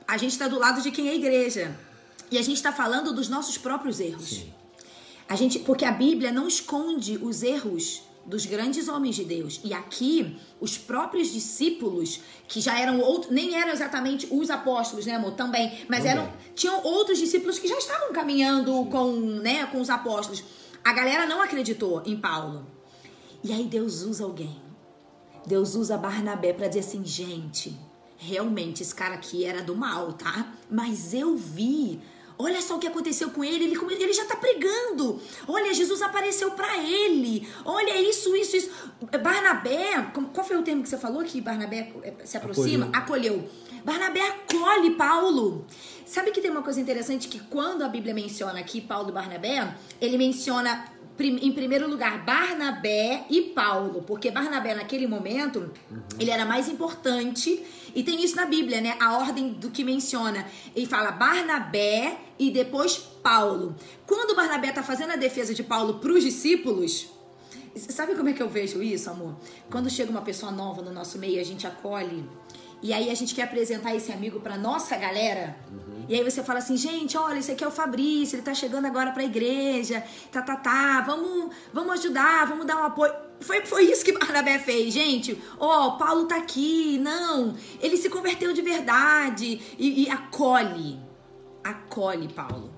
A 0.07 0.17
gente 0.17 0.33
está 0.33 0.49
do 0.49 0.59
lado 0.59 0.83
de 0.83 0.91
quem 0.91 1.09
é 1.09 1.15
igreja. 1.15 1.77
E 2.31 2.39
a 2.39 2.43
gente 2.43 2.57
está 2.57 2.73
falando 2.73 3.13
dos 3.13 3.29
nossos 3.29 3.59
próprios 3.59 4.01
erros. 4.01 4.29
Sim. 4.29 4.53
A 5.29 5.37
gente, 5.37 5.59
porque 5.61 5.85
a 5.85 5.93
Bíblia 5.93 6.33
não 6.33 6.49
esconde 6.49 7.19
os 7.19 7.43
erros 7.43 8.03
dos 8.25 8.47
grandes 8.47 8.89
homens 8.89 9.17
de 9.17 9.25
Deus. 9.25 9.61
E 9.65 9.73
aqui, 9.75 10.37
os 10.61 10.79
próprios 10.79 11.33
discípulos, 11.33 12.21
que 12.47 12.61
já 12.61 12.79
eram 12.79 13.01
outros, 13.01 13.33
nem 13.33 13.55
eram 13.55 13.73
exatamente 13.73 14.27
os 14.31 14.51
apóstolos, 14.51 15.07
né, 15.07 15.15
amor? 15.15 15.33
Também, 15.33 15.87
mas 15.89 16.05
Também. 16.05 16.13
eram 16.13 16.33
tinham 16.55 16.83
outros 16.85 17.19
discípulos 17.19 17.59
que 17.59 17.67
já 17.67 17.79
estavam 17.79 18.13
caminhando 18.13 18.85
com, 18.87 19.13
né, 19.13 19.67
com 19.67 19.81
os 19.81 19.91
apóstolos. 19.91 20.45
A 20.85 20.93
galera 20.93 21.27
não 21.27 21.41
acreditou 21.41 22.03
em 22.05 22.17
Paulo. 22.17 22.67
E 23.45 23.53
aí 23.53 23.67
Deus 23.67 24.03
usa 24.03 24.25
alguém. 24.25 24.61
Deus 25.47 25.75
usa 25.75 25.97
Barnabé 25.97 26.53
para 26.53 26.69
dizer 26.69 26.81
assim, 26.81 27.05
gente, 27.05 27.79
realmente 28.17 28.83
esse 28.83 28.95
cara 28.95 29.15
aqui 29.15 29.45
era 29.45 29.63
do 29.63 29.75
mal, 29.75 30.13
tá? 30.13 30.53
Mas 30.71 31.13
eu 31.13 31.37
vi 31.37 32.01
Olha 32.43 32.61
só 32.61 32.77
o 32.77 32.79
que 32.79 32.87
aconteceu 32.87 33.31
com 33.31 33.45
ele, 33.45 33.65
ele, 33.65 33.79
ele 34.01 34.13
já 34.13 34.23
está 34.23 34.37
pregando. 34.37 35.21
Olha, 35.47 35.73
Jesus 35.73 36.03
apareceu 36.03 36.51
para 36.51 36.77
ele. 36.79 37.49
Olha 37.65 38.01
isso, 38.01 38.35
isso, 38.35 38.57
isso. 38.57 38.71
Barnabé, 39.23 40.11
qual 40.33 40.45
foi 40.47 40.57
o 40.57 40.63
termo 40.63 40.83
que 40.83 40.89
você 40.89 40.99
falou 40.99 41.23
que 41.23 41.41
Barnabé 41.41 41.93
eh, 42.03 42.15
se 42.25 42.37
aproxima? 42.37 42.91
Acolheu. 42.93 43.35
Acolheu. 43.35 43.49
Barnabé 43.85 44.21
acolhe 44.21 44.91
Paulo. 44.91 45.67
Sabe 46.07 46.31
que 46.31 46.41
tem 46.41 46.51
uma 46.51 46.63
coisa 46.63 46.81
interessante 46.81 47.27
que 47.27 47.41
quando 47.41 47.83
a 47.83 47.89
Bíblia 47.89 48.13
menciona 48.13 48.61
aqui 48.61 48.81
Paulo 48.81 49.09
e 49.09 49.13
Barnabé, 49.13 49.75
ele 50.01 50.19
menciona 50.19 50.92
em 51.19 51.53
primeiro 51.53 51.89
lugar 51.89 52.25
Barnabé 52.25 53.25
e 53.29 53.43
Paulo, 53.43 54.03
porque 54.03 54.31
Barnabé 54.31 54.75
naquele 54.75 55.07
momento 55.07 55.71
uhum. 55.91 56.01
ele 56.19 56.31
era 56.31 56.45
mais 56.45 56.69
importante 56.69 57.63
e 57.95 58.03
tem 58.03 58.25
isso 58.25 58.35
na 58.35 58.47
Bíblia, 58.47 58.81
né? 58.81 58.97
A 59.01 59.19
ordem 59.19 59.53
do 59.53 59.71
que 59.71 59.85
menciona. 59.85 60.47
Ele 60.75 60.87
fala 60.87 61.11
Barnabé 61.13 62.19
e 62.39 62.51
depois 62.51 62.97
Paulo. 62.97 63.77
Quando 64.07 64.35
Barnabé 64.35 64.71
está 64.71 64.83
fazendo 64.83 65.13
a 65.13 65.17
defesa 65.17 65.55
de 65.55 65.63
Paulo 65.63 65.95
para 65.95 66.13
os 66.13 66.23
discípulos, 66.23 67.09
sabe 67.77 68.15
como 68.15 68.31
é 68.31 68.33
que 68.33 68.43
eu 68.43 68.49
vejo 68.49 68.83
isso, 68.83 69.11
amor? 69.11 69.37
Quando 69.71 69.91
chega 69.91 70.11
uma 70.11 70.23
pessoa 70.23 70.51
nova 70.51 70.83
no 70.83 70.93
nosso 70.93 71.19
meio, 71.19 71.41
a 71.41 71.45
gente 71.45 71.67
acolhe 71.67 72.25
e 72.83 72.93
aí 72.93 73.11
a 73.11 73.15
gente 73.15 73.33
quer 73.33 73.45
apresentar 73.45 73.95
esse 73.95 74.11
amigo 74.11 74.41
para 74.41 74.59
nossa 74.59 74.97
galera. 74.97 75.57
Uhum. 75.71 75.92
E 76.09 76.15
aí 76.15 76.23
você 76.23 76.43
fala 76.43 76.59
assim, 76.59 76.77
gente, 76.77 77.17
olha, 77.17 77.39
esse 77.39 77.53
aqui 77.53 77.65
é 77.65 77.69
o 77.69 77.71
Fabrício, 77.71 78.37
ele 78.37 78.43
tá 78.43 78.55
chegando 78.55 78.87
agora 78.87 79.13
pra 79.13 79.25
igreja, 79.25 80.05
tá, 80.31 80.43
tá, 80.43 80.57
tá, 80.57 81.01
vamos, 81.03 81.55
vamos 81.73 82.01
ajudar, 82.01 82.47
vamos 82.47 82.67
dar 82.67 82.77
um 82.77 82.85
apoio. 82.85 83.13
Foi, 83.41 83.65
foi 83.67 83.85
isso 83.85 84.05
que 84.05 84.13
Barnabé 84.19 84.59
fez, 84.59 84.93
gente. 84.93 85.41
Ó, 85.59 85.89
oh, 85.89 85.99
Paulo 85.99 86.27
tá 86.27 86.37
aqui, 86.37 86.99
não, 86.99 87.55
ele 87.81 87.97
se 87.97 88.09
converteu 88.09 88.53
de 88.53 88.63
verdade. 88.63 89.61
E, 89.79 90.05
e 90.05 90.11
acolhe, 90.11 90.99
acolhe 91.63 92.29
Paulo. 92.29 92.73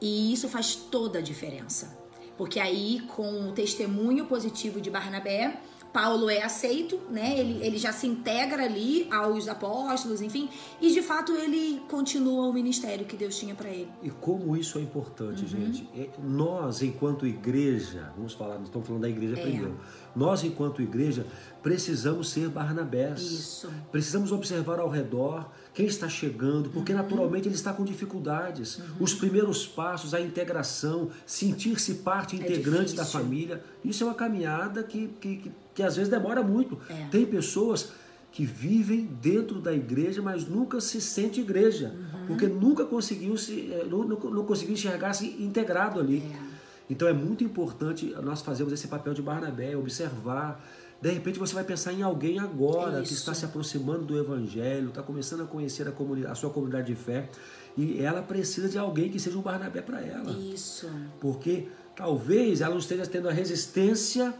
E 0.00 0.32
isso 0.32 0.48
faz 0.48 0.74
toda 0.74 1.18
a 1.18 1.22
diferença. 1.22 1.96
Porque 2.36 2.60
aí, 2.60 3.00
com 3.08 3.48
o 3.48 3.52
testemunho 3.52 4.26
positivo 4.26 4.80
de 4.80 4.90
Barnabé, 4.90 5.58
Paulo 5.96 6.28
é 6.28 6.42
aceito, 6.42 7.00
né? 7.08 7.40
Ele, 7.40 7.64
ele 7.64 7.78
já 7.78 7.90
se 7.90 8.06
integra 8.06 8.64
ali 8.64 9.08
aos 9.10 9.48
apóstolos, 9.48 10.20
enfim, 10.20 10.46
e 10.78 10.92
de 10.92 11.00
fato 11.00 11.32
ele 11.32 11.80
continua 11.88 12.46
o 12.48 12.52
ministério 12.52 13.06
que 13.06 13.16
Deus 13.16 13.38
tinha 13.38 13.54
para 13.54 13.70
ele. 13.70 13.88
E 14.02 14.10
como 14.10 14.54
isso 14.54 14.78
é 14.78 14.82
importante, 14.82 15.44
uhum. 15.44 15.48
gente. 15.48 15.88
É, 15.96 16.10
nós, 16.22 16.82
enquanto 16.82 17.26
igreja, 17.26 18.12
vamos 18.14 18.34
falar, 18.34 18.60
estamos 18.60 18.86
falando 18.86 19.00
da 19.00 19.08
igreja 19.08 19.38
é. 19.38 19.42
primeiro. 19.42 19.80
Nós, 20.14 20.44
enquanto 20.44 20.82
igreja, 20.82 21.26
precisamos 21.62 22.28
ser 22.28 22.50
Barnabés. 22.50 23.22
Isso. 23.22 23.70
Precisamos 23.90 24.32
observar 24.32 24.78
ao 24.78 24.90
redor 24.90 25.50
quem 25.72 25.86
está 25.86 26.10
chegando, 26.10 26.68
porque 26.68 26.92
uhum. 26.92 26.98
naturalmente 26.98 27.48
ele 27.48 27.54
está 27.54 27.72
com 27.72 27.84
dificuldades. 27.84 28.76
Uhum. 28.76 28.84
Os 29.00 29.14
primeiros 29.14 29.66
passos, 29.66 30.12
a 30.12 30.20
integração, 30.20 31.08
sentir-se 31.24 31.94
parte 31.94 32.36
é 32.36 32.38
integrante 32.38 32.92
é 32.92 32.96
da 32.96 33.06
família, 33.06 33.64
isso 33.82 34.04
é 34.04 34.06
uma 34.06 34.14
caminhada 34.14 34.82
que, 34.82 35.08
que, 35.18 35.36
que 35.36 35.65
que 35.76 35.82
às 35.82 35.94
vezes 35.94 36.10
demora 36.10 36.42
muito. 36.42 36.80
É. 36.88 37.06
Tem 37.10 37.26
pessoas 37.26 37.92
que 38.32 38.46
vivem 38.46 39.04
dentro 39.20 39.60
da 39.60 39.72
igreja, 39.72 40.22
mas 40.22 40.48
nunca 40.48 40.80
se 40.80 41.00
sente 41.02 41.40
igreja, 41.40 41.94
uhum. 41.94 42.26
porque 42.26 42.46
nunca 42.46 42.84
conseguiu 42.84 43.36
se 43.36 43.70
eh, 43.70 43.86
não, 43.88 44.04
não 44.04 44.44
conseguiu 44.44 44.72
enxergar-se 44.72 45.26
integrado 45.38 46.00
ali. 46.00 46.18
É. 46.18 46.56
Então 46.88 47.06
é 47.06 47.12
muito 47.12 47.44
importante 47.44 48.14
nós 48.22 48.40
fazermos 48.40 48.72
esse 48.72 48.88
papel 48.88 49.12
de 49.12 49.20
Barnabé, 49.20 49.76
observar. 49.76 50.64
De 51.00 51.10
repente 51.10 51.38
você 51.38 51.54
vai 51.54 51.64
pensar 51.64 51.92
em 51.92 52.02
alguém 52.02 52.38
agora 52.38 53.00
Isso. 53.02 53.08
que 53.08 53.18
está 53.18 53.34
se 53.34 53.44
aproximando 53.44 54.06
do 54.06 54.18
Evangelho, 54.18 54.88
está 54.88 55.02
começando 55.02 55.42
a 55.42 55.46
conhecer 55.46 55.86
a, 55.86 55.92
comunidade, 55.92 56.32
a 56.32 56.34
sua 56.34 56.48
comunidade 56.48 56.86
de 56.86 56.94
fé, 56.94 57.28
e 57.76 58.00
ela 58.00 58.22
precisa 58.22 58.66
de 58.66 58.78
alguém 58.78 59.10
que 59.10 59.20
seja 59.20 59.36
um 59.36 59.42
Barnabé 59.42 59.82
para 59.82 60.00
ela. 60.00 60.32
Isso. 60.32 60.88
Porque 61.20 61.68
talvez 61.94 62.62
ela 62.62 62.70
não 62.70 62.78
esteja 62.78 63.06
tendo 63.06 63.28
a 63.28 63.32
resistência 63.32 64.34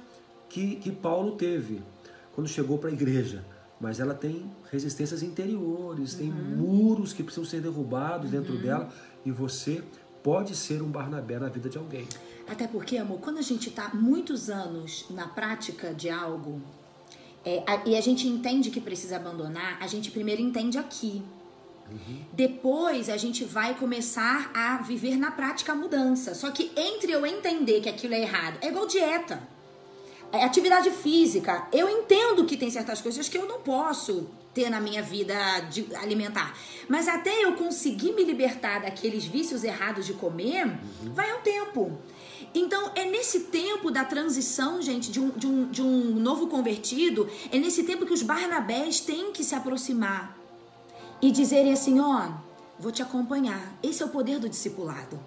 que, 0.49 0.77
que 0.77 0.91
Paulo 0.91 1.33
teve 1.33 1.83
quando 2.35 2.49
chegou 2.49 2.79
para 2.79 2.91
a 2.91 2.93
igreja. 2.93 3.45
Mas 3.81 4.01
ela 4.01 4.15
tem 4.15 4.51
resistências 4.71 5.23
interiores, 5.23 6.13
uhum. 6.13 6.19
tem 6.19 6.31
muros 6.31 7.13
que 7.13 7.23
precisam 7.23 7.45
ser 7.45 7.61
derrubados 7.61 8.33
uhum. 8.33 8.41
dentro 8.41 8.59
dela 8.59 8.91
e 9.25 9.31
você 9.31 9.83
pode 10.23 10.57
ser 10.57 10.83
um 10.83 10.89
Barnabé 10.89 11.39
na 11.39 11.49
vida 11.49 11.69
de 11.69 11.79
alguém. 11.79 12.09
Até 12.49 12.67
porque, 12.67 12.97
amor, 12.97 13.21
quando 13.21 13.39
a 13.39 13.43
gente 13.43 13.69
está 13.69 13.91
muitos 13.95 14.49
anos 14.49 15.07
na 15.11 15.29
prática 15.29 15.93
de 15.93 16.09
algo 16.09 16.61
é, 17.45 17.63
a, 17.67 17.89
e 17.89 17.97
a 17.97 18.01
gente 18.01 18.27
entende 18.27 18.71
que 18.71 18.81
precisa 18.81 19.17
abandonar, 19.17 19.79
a 19.81 19.87
gente 19.87 20.11
primeiro 20.11 20.43
entende 20.43 20.79
aqui. 20.79 21.23
Uhum. 21.91 22.25
Depois 22.33 23.09
a 23.09 23.17
gente 23.17 23.45
vai 23.45 23.75
começar 23.75 24.51
a 24.53 24.79
viver 24.79 25.17
na 25.17 25.31
prática 25.31 25.73
a 25.73 25.75
mudança. 25.77 26.35
Só 26.35 26.51
que 26.51 26.73
entre 26.77 27.13
eu 27.13 27.25
entender 27.25 27.81
que 27.81 27.89
aquilo 27.89 28.15
é 28.15 28.23
errado, 28.23 28.59
é 28.61 28.69
igual 28.69 28.87
dieta. 28.87 29.41
É, 30.33 30.45
atividade 30.45 30.91
física, 30.91 31.67
eu 31.73 31.89
entendo 31.89 32.45
que 32.45 32.57
tem 32.57 32.71
certas 32.71 33.01
coisas 33.01 33.29
que 33.29 33.39
eu 33.39 33.47
não 33.47 33.61
posso 33.61 34.29
ter 34.53 34.71
na 34.71 34.81
minha 34.81 35.03
vida 35.03 35.35
de 35.71 35.87
alimentar. 35.97 36.57
Mas 36.89 37.09
até 37.09 37.45
eu 37.45 37.53
conseguir 37.53 38.13
me 38.13 38.25
libertar 38.25 38.81
daqueles 38.81 39.25
vícios 39.25 39.63
errados 39.63 40.07
de 40.07 40.15
comer, 40.15 40.67
uhum. 40.67 41.13
vai 41.13 41.33
um 41.37 41.43
tempo. 41.43 41.99
Então, 42.55 42.91
é 42.95 43.05
nesse 43.05 43.41
tempo 43.41 43.91
da 43.91 44.05
transição, 44.05 44.81
gente, 44.81 45.11
de 45.11 45.21
um, 45.21 45.29
de, 45.29 45.47
um, 45.47 45.69
de 45.69 45.83
um 45.83 46.15
novo 46.15 46.47
convertido, 46.47 47.29
é 47.53 47.59
nesse 47.59 47.83
tempo 47.83 48.07
que 48.07 48.15
os 48.15 48.23
Barnabés 48.23 49.01
têm 49.01 49.31
que 49.31 49.45
se 49.45 49.55
aproximar 49.55 50.37
e 51.21 51.31
dizerem 51.31 51.73
assim: 51.73 52.01
ó, 52.01 52.31
vou 52.79 52.91
te 52.91 53.03
acompanhar. 53.03 53.79
Esse 53.83 54.03
é 54.03 54.07
o 54.07 54.09
poder 54.09 54.39
do 54.39 54.49
discipulado. 54.49 55.21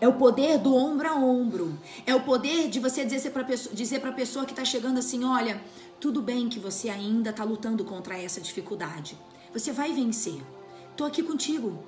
É 0.00 0.08
o 0.08 0.14
poder 0.14 0.58
do 0.58 0.74
ombro 0.74 1.08
a 1.08 1.14
ombro. 1.14 1.78
É 2.06 2.14
o 2.14 2.20
poder 2.20 2.68
de 2.68 2.80
você 2.80 3.04
dizer 3.04 3.30
para 3.30 3.44
pessoa, 3.44 3.74
dizer 3.74 4.04
a 4.04 4.12
pessoa 4.12 4.44
que 4.44 4.52
está 4.52 4.64
chegando 4.64 4.98
assim: 4.98 5.24
olha, 5.24 5.62
tudo 6.00 6.20
bem 6.20 6.48
que 6.48 6.58
você 6.58 6.88
ainda 6.88 7.30
está 7.30 7.44
lutando 7.44 7.84
contra 7.84 8.18
essa 8.18 8.40
dificuldade. 8.40 9.18
Você 9.52 9.72
vai 9.72 9.92
vencer. 9.92 10.40
Tô 10.96 11.04
aqui 11.04 11.22
contigo. 11.22 11.82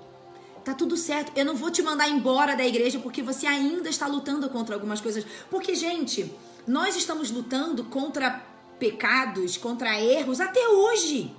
Tá 0.64 0.74
tudo 0.74 0.96
certo. 0.96 1.32
Eu 1.36 1.44
não 1.44 1.54
vou 1.54 1.70
te 1.70 1.82
mandar 1.82 2.08
embora 2.08 2.56
da 2.56 2.66
igreja 2.66 2.98
porque 2.98 3.22
você 3.22 3.46
ainda 3.46 3.88
está 3.88 4.06
lutando 4.06 4.48
contra 4.48 4.74
algumas 4.74 5.00
coisas. 5.00 5.24
Porque, 5.48 5.74
gente, 5.74 6.32
nós 6.66 6.96
estamos 6.96 7.30
lutando 7.30 7.84
contra 7.84 8.42
pecados, 8.78 9.56
contra 9.56 10.00
erros 10.00 10.40
até 10.40 10.68
hoje. 10.68 11.32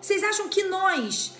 Vocês 0.00 0.22
acham 0.22 0.48
que 0.48 0.64
nós 0.64 1.32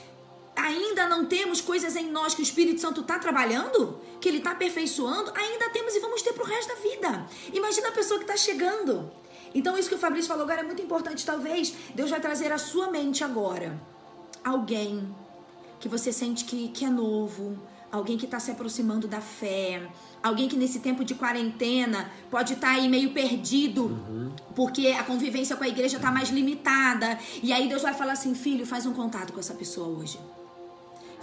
ainda 0.64 1.06
não 1.06 1.26
temos 1.26 1.60
coisas 1.60 1.94
em 1.94 2.10
nós 2.10 2.34
que 2.34 2.40
o 2.40 2.42
Espírito 2.42 2.80
Santo 2.80 3.02
está 3.02 3.18
trabalhando? 3.18 4.00
Que 4.18 4.28
ele 4.30 4.38
está 4.38 4.52
aperfeiçoando? 4.52 5.30
Ainda 5.34 5.68
temos 5.68 5.94
e 5.94 6.00
vamos 6.00 6.22
ter 6.22 6.32
para 6.32 6.42
o 6.42 6.46
resto 6.46 6.74
da 6.74 6.80
vida. 6.80 7.26
Imagina 7.52 7.88
a 7.88 7.92
pessoa 7.92 8.18
que 8.18 8.24
está 8.24 8.36
chegando. 8.36 9.12
Então, 9.54 9.76
isso 9.76 9.90
que 9.90 9.94
o 9.94 9.98
Fabrício 9.98 10.28
falou 10.28 10.44
agora 10.44 10.62
é 10.62 10.64
muito 10.64 10.80
importante. 10.80 11.24
Talvez 11.24 11.74
Deus 11.94 12.10
vai 12.10 12.18
trazer 12.18 12.50
à 12.50 12.56
sua 12.56 12.90
mente 12.90 13.22
agora 13.22 13.78
alguém 14.42 15.14
que 15.78 15.88
você 15.88 16.10
sente 16.10 16.46
que, 16.46 16.68
que 16.68 16.84
é 16.84 16.88
novo, 16.88 17.58
alguém 17.92 18.16
que 18.16 18.24
está 18.24 18.40
se 18.40 18.50
aproximando 18.50 19.06
da 19.06 19.20
fé, 19.20 19.86
alguém 20.22 20.48
que 20.48 20.56
nesse 20.56 20.80
tempo 20.80 21.04
de 21.04 21.14
quarentena 21.14 22.10
pode 22.30 22.54
estar 22.54 22.68
tá 22.68 22.72
aí 22.74 22.88
meio 22.88 23.12
perdido, 23.12 23.84
uhum. 23.84 24.32
porque 24.56 24.88
a 24.88 25.04
convivência 25.04 25.56
com 25.56 25.64
a 25.64 25.68
igreja 25.68 25.98
está 25.98 26.10
mais 26.10 26.30
limitada. 26.30 27.18
E 27.42 27.52
aí 27.52 27.68
Deus 27.68 27.82
vai 27.82 27.92
falar 27.92 28.14
assim: 28.14 28.34
filho, 28.34 28.64
faz 28.64 28.86
um 28.86 28.94
contato 28.94 29.34
com 29.34 29.40
essa 29.40 29.52
pessoa 29.52 29.88
hoje. 29.88 30.18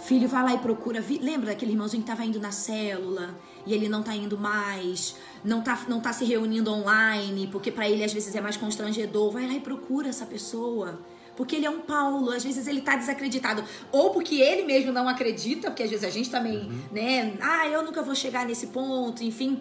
Filho, 0.02 0.28
vai 0.28 0.42
lá 0.42 0.54
e 0.54 0.58
procura. 0.58 1.02
Lembra 1.20 1.50
daquele 1.50 1.72
irmãozinho 1.72 2.02
que 2.02 2.10
estava 2.10 2.26
indo 2.26 2.40
na 2.40 2.50
célula 2.50 3.38
e 3.64 3.72
ele 3.72 3.88
não 3.88 4.00
está 4.00 4.14
indo 4.16 4.36
mais, 4.36 5.14
não 5.44 5.60
está 5.60 5.78
não 5.88 6.00
tá 6.00 6.12
se 6.12 6.24
reunindo 6.24 6.72
online, 6.72 7.48
porque 7.52 7.70
para 7.70 7.88
ele 7.88 8.02
às 8.02 8.12
vezes 8.12 8.34
é 8.34 8.40
mais 8.40 8.56
constrangedor. 8.56 9.30
Vai 9.30 9.46
lá 9.46 9.54
e 9.54 9.60
procura 9.60 10.08
essa 10.08 10.26
pessoa. 10.26 10.98
Porque 11.36 11.56
ele 11.56 11.66
é 11.66 11.70
um 11.70 11.80
Paulo, 11.80 12.30
às 12.30 12.44
vezes 12.44 12.66
ele 12.66 12.80
está 12.80 12.96
desacreditado. 12.96 13.62
Ou 13.92 14.10
porque 14.10 14.34
ele 14.34 14.64
mesmo 14.64 14.92
não 14.92 15.08
acredita, 15.08 15.70
porque 15.70 15.84
às 15.84 15.90
vezes 15.90 16.04
a 16.04 16.10
gente 16.10 16.28
também, 16.28 16.58
uhum. 16.58 16.80
né? 16.90 17.36
Ah, 17.40 17.68
eu 17.68 17.82
nunca 17.82 18.02
vou 18.02 18.14
chegar 18.14 18.44
nesse 18.44 18.66
ponto, 18.66 19.22
enfim. 19.22 19.60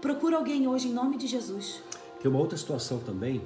Procura 0.00 0.36
alguém 0.36 0.66
hoje 0.68 0.88
em 0.88 0.92
nome 0.92 1.18
de 1.18 1.26
Jesus. 1.26 1.82
Tem 2.22 2.30
uma 2.30 2.40
outra 2.40 2.56
situação 2.56 3.00
também 3.00 3.42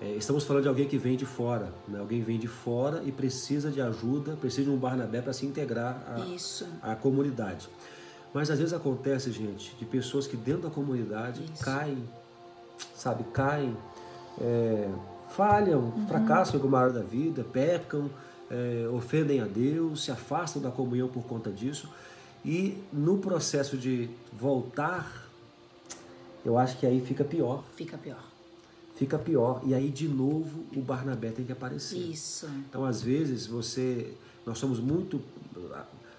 é, 0.00 0.12
estamos 0.12 0.44
falando 0.44 0.62
de 0.62 0.68
alguém 0.68 0.86
que 0.86 0.96
vem 0.96 1.16
de 1.16 1.26
fora, 1.26 1.72
né? 1.88 1.98
alguém 1.98 2.22
vem 2.22 2.38
de 2.38 2.46
fora 2.46 3.02
e 3.04 3.10
precisa 3.10 3.68
de 3.68 3.80
ajuda, 3.80 4.36
precisa 4.36 4.64
de 4.64 4.70
um 4.70 4.76
Barnabé 4.76 5.20
para 5.20 5.32
se 5.32 5.44
integrar 5.44 6.00
à, 6.80 6.94
comunidade. 6.94 7.68
Mas 8.32 8.48
às 8.48 8.58
vezes 8.58 8.72
acontece, 8.72 9.32
gente, 9.32 9.74
de 9.76 9.84
pessoas 9.84 10.26
que 10.26 10.36
dentro 10.36 10.62
da 10.62 10.70
comunidade 10.70 11.42
Isso. 11.52 11.64
caem, 11.64 12.08
sabe, 12.94 13.24
caem, 13.32 13.76
é, 14.40 14.88
falham, 15.30 15.80
uhum. 15.80 16.06
fracassam 16.06 16.54
em 16.54 16.58
alguma 16.58 16.78
área 16.78 16.92
da 16.92 17.02
vida, 17.02 17.42
pecam, 17.42 18.08
é, 18.48 18.88
ofendem 18.92 19.40
a 19.40 19.46
Deus, 19.46 20.04
se 20.04 20.12
afastam 20.12 20.62
da 20.62 20.70
comunhão 20.70 21.08
por 21.08 21.24
conta 21.24 21.50
disso. 21.50 21.88
E 22.44 22.80
no 22.92 23.18
processo 23.18 23.76
de 23.76 24.08
voltar, 24.32 25.26
eu 26.44 26.56
acho 26.56 26.78
que 26.78 26.86
aí 26.86 27.00
fica 27.00 27.24
pior. 27.24 27.64
Fica 27.74 27.98
pior 27.98 28.37
fica 28.98 29.16
pior. 29.18 29.62
E 29.64 29.72
aí, 29.72 29.88
de 29.88 30.08
novo, 30.08 30.64
o 30.74 30.80
Barnabé 30.80 31.30
tem 31.30 31.44
que 31.44 31.52
aparecer. 31.52 31.96
Isso. 31.96 32.48
Então, 32.68 32.84
às 32.84 33.00
vezes, 33.00 33.46
você. 33.46 34.12
Nós 34.44 34.58
somos 34.58 34.80
muito. 34.80 35.22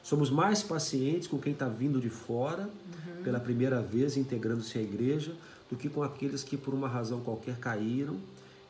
somos 0.02 0.30
mais 0.30 0.64
pacientes 0.64 1.28
com 1.28 1.38
quem 1.38 1.54
está 1.54 1.68
vindo 1.68 2.00
de 2.00 2.10
fora, 2.10 2.64
uhum. 2.64 3.24
pela 3.24 3.40
primeira 3.40 3.82
vez 3.82 4.16
integrando-se 4.18 4.78
à 4.78 4.82
igreja, 4.82 5.34
do 5.70 5.76
que 5.76 5.90
com 5.90 6.02
aqueles 6.02 6.44
que 6.44 6.56
por 6.56 6.74
uma 6.74 6.88
razão 6.88 7.20
qualquer 7.20 7.58
caíram 7.58 8.18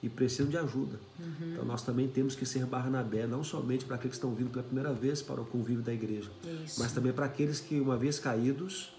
e 0.02 0.10
precisam 0.10 0.48
de 0.48 0.58
ajuda. 0.58 0.98
Uhum. 1.20 1.52
Então 1.52 1.66
nós 1.66 1.84
também 1.84 2.08
temos 2.08 2.36
que 2.36 2.46
ser 2.46 2.66
Barnabé, 2.66 3.28
não 3.28 3.44
somente 3.44 3.86
para 3.86 3.96
aqueles 3.96 4.18
que 4.18 4.18
estão 4.18 4.34
vindo 4.34 4.50
pela 4.50 4.64
primeira 4.64 4.94
vez 4.94 5.22
para 5.22 5.42
o 5.42 5.46
convívio 5.46 5.84
da 5.84 5.94
igreja, 5.94 6.30
Isso. 6.66 6.80
mas 6.80 6.94
também 6.94 7.12
para 7.12 7.26
aqueles 7.26 7.60
que, 7.60 7.80
uma 7.80 7.98
vez 7.98 8.18
caídos, 8.18 8.94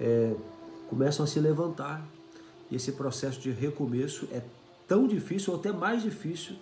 é, 0.00 0.34
começam 0.88 1.24
a 1.24 1.26
se 1.26 1.38
levantar. 1.38 2.06
E 2.70 2.76
esse 2.76 2.92
processo 2.92 3.40
de 3.40 3.50
recomeço 3.50 4.28
é 4.32 4.42
tão 4.86 5.06
difícil, 5.06 5.52
ou 5.52 5.58
até 5.58 5.72
mais 5.72 6.02
difícil, 6.02 6.56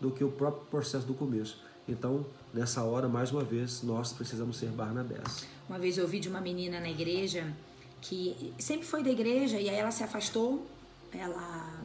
do 0.00 0.10
que 0.10 0.22
o 0.22 0.30
próprio 0.30 0.66
processo 0.66 1.06
do 1.06 1.14
começo. 1.14 1.62
Então, 1.88 2.24
nessa 2.52 2.82
hora, 2.82 3.08
mais 3.08 3.30
uma 3.30 3.42
vez, 3.42 3.82
nós 3.82 4.12
precisamos 4.12 4.56
ser 4.56 4.68
Barnabés. 4.70 5.46
Uma 5.68 5.78
vez 5.78 5.98
eu 5.98 6.04
ouvi 6.04 6.18
de 6.18 6.28
uma 6.28 6.40
menina 6.40 6.80
na 6.80 6.88
igreja 6.88 7.52
que 8.00 8.52
sempre 8.58 8.86
foi 8.86 9.02
da 9.02 9.10
igreja 9.10 9.58
e 9.58 9.68
aí 9.68 9.76
ela 9.76 9.90
se 9.90 10.02
afastou, 10.02 10.66
ela 11.12 11.82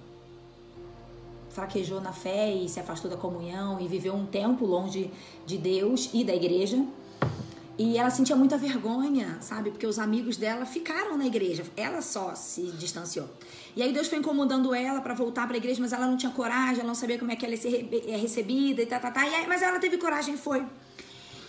fraquejou 1.50 2.00
na 2.02 2.14
fé 2.14 2.54
e 2.54 2.68
se 2.68 2.80
afastou 2.80 3.10
da 3.10 3.18
comunhão 3.18 3.80
e 3.80 3.88
viveu 3.88 4.14
um 4.14 4.26
tempo 4.26 4.66
longe 4.66 5.12
de 5.46 5.58
Deus 5.58 6.10
e 6.14 6.24
da 6.24 6.36
igreja. 6.36 6.86
E 7.80 7.98
ela 7.98 8.10
sentia 8.10 8.36
muita 8.36 8.58
vergonha, 8.58 9.38
sabe? 9.40 9.72
Porque 9.72 9.88
os 9.88 9.98
amigos 9.98 10.36
dela 10.36 10.66
ficaram 10.66 11.18
na 11.18 11.26
igreja. 11.26 11.64
Ela 11.78 12.02
só 12.02 12.36
se 12.36 12.64
distanciou. 12.74 13.30
E 13.74 13.82
aí 13.82 13.94
Deus 13.94 14.10
foi 14.10 14.18
incomodando 14.18 14.76
ela 14.76 15.00
para 15.00 15.14
voltar 15.14 15.48
para 15.48 15.56
a 15.56 15.58
igreja, 15.58 15.80
mas 15.80 15.94
ela 15.94 16.06
não 16.06 16.18
tinha 16.18 16.30
coragem, 16.34 16.80
ela 16.80 16.88
não 16.88 16.94
sabia 16.94 17.18
como 17.18 17.32
é 17.32 17.38
que 17.38 17.46
ela 17.46 17.56
ia 17.56 17.62
ser 17.62 17.90
recebida 18.20 18.82
e 18.82 18.86
tá, 18.86 19.00
tá, 19.00 19.10
tá. 19.10 19.26
E 19.26 19.34
aí, 19.34 19.48
mas 19.48 19.62
ela 19.62 19.80
teve 19.80 19.98
coragem 19.98 20.34
e 20.34 20.38
foi. 20.38 20.66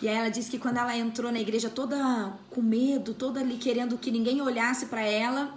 E 0.00 0.08
aí 0.08 0.14
ela 0.14 0.28
disse 0.28 0.48
que 0.48 0.56
quando 0.56 0.76
ela 0.76 0.96
entrou 0.96 1.32
na 1.32 1.40
igreja 1.40 1.68
toda 1.68 2.32
com 2.48 2.62
medo, 2.62 3.12
toda 3.12 3.40
ali 3.40 3.56
querendo 3.56 3.98
que 3.98 4.12
ninguém 4.12 4.40
olhasse 4.40 4.86
para 4.86 5.02
ela, 5.02 5.52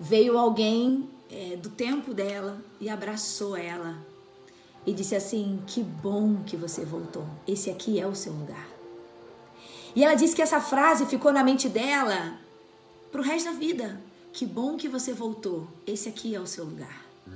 veio 0.00 0.38
alguém 0.38 1.10
é, 1.28 1.56
do 1.56 1.68
tempo 1.68 2.14
dela 2.14 2.62
e 2.80 2.88
abraçou 2.88 3.56
ela 3.56 3.98
e 4.86 4.92
disse 4.92 5.16
assim: 5.16 5.58
Que 5.66 5.82
bom 5.82 6.44
que 6.46 6.56
você 6.56 6.84
voltou. 6.84 7.26
Esse 7.44 7.70
aqui 7.70 7.98
é 7.98 8.06
o 8.06 8.14
seu 8.14 8.32
lugar. 8.32 8.73
E 9.94 10.04
ela 10.04 10.14
disse 10.14 10.34
que 10.34 10.42
essa 10.42 10.60
frase 10.60 11.06
ficou 11.06 11.32
na 11.32 11.44
mente 11.44 11.68
dela 11.68 12.38
pro 13.12 13.22
resto 13.22 13.50
da 13.50 13.58
vida. 13.58 14.00
Que 14.32 14.44
bom 14.44 14.76
que 14.76 14.88
você 14.88 15.12
voltou. 15.12 15.68
Esse 15.86 16.08
aqui 16.08 16.34
é 16.34 16.40
o 16.40 16.46
seu 16.46 16.64
lugar. 16.64 17.04
Uhum. 17.26 17.34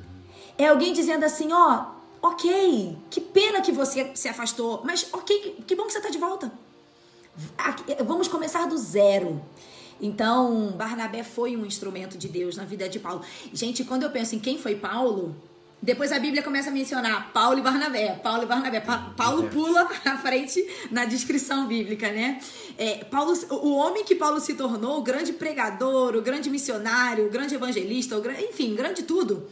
É 0.57 0.67
alguém 0.67 0.93
dizendo 0.93 1.25
assim, 1.25 1.53
ó, 1.53 1.87
ok, 2.21 2.99
que 3.11 3.21
pena 3.21 3.61
que 3.61 3.71
você 3.71 4.11
se 4.15 4.29
afastou, 4.29 4.83
mas 4.85 5.09
ok, 5.13 5.63
que 5.67 5.77
bom 5.77 5.85
que 5.85 5.93
você 5.93 5.99
está 5.99 6.11
de 6.11 6.19
volta. 6.19 6.53
Vamos 8.05 8.27
começar 8.27 8.67
do 8.67 8.77
zero. 8.77 9.41
Então, 10.01 10.73
Barnabé 10.77 11.23
foi 11.23 11.57
um 11.57 11.65
instrumento 11.65 12.19
de 12.19 12.29
Deus 12.29 12.57
na 12.57 12.65
vida 12.65 12.89
de 12.89 12.99
Paulo. 12.99 13.23
Gente, 13.53 13.85
quando 13.85 14.03
eu 14.03 14.11
penso 14.11 14.35
em 14.35 14.39
quem 14.39 14.59
foi 14.59 14.75
Paulo, 14.75 15.37
depois 15.81 16.11
a 16.11 16.19
Bíblia 16.19 16.43
começa 16.43 16.71
a 16.71 16.73
mencionar 16.73 17.33
Paulo 17.33 17.59
e 17.59 17.63
Barnabé, 17.63 18.15
Paulo 18.23 18.43
e 18.43 18.47
Barnabé. 18.47 18.81
Pa 18.81 19.13
Paulo 19.17 19.49
pula 19.49 19.89
à 20.05 20.19
frente 20.19 20.67
na 20.91 21.05
descrição 21.05 21.67
bíblica, 21.67 22.11
né? 22.11 22.41
É, 22.77 23.05
Paulo, 23.05 23.33
o 23.51 23.75
homem 23.75 24.05
que 24.05 24.15
Paulo 24.15 24.41
se 24.41 24.55
tornou, 24.55 24.99
o 24.99 25.03
grande 25.03 25.33
pregador, 25.33 26.17
o 26.17 26.23
grande 26.23 26.51
missionário, 26.51 27.27
o 27.27 27.31
grande 27.31 27.55
evangelista, 27.55 28.19
o, 28.19 28.31
enfim, 28.43 28.75
grande 28.75 29.05
tudo. 29.05 29.49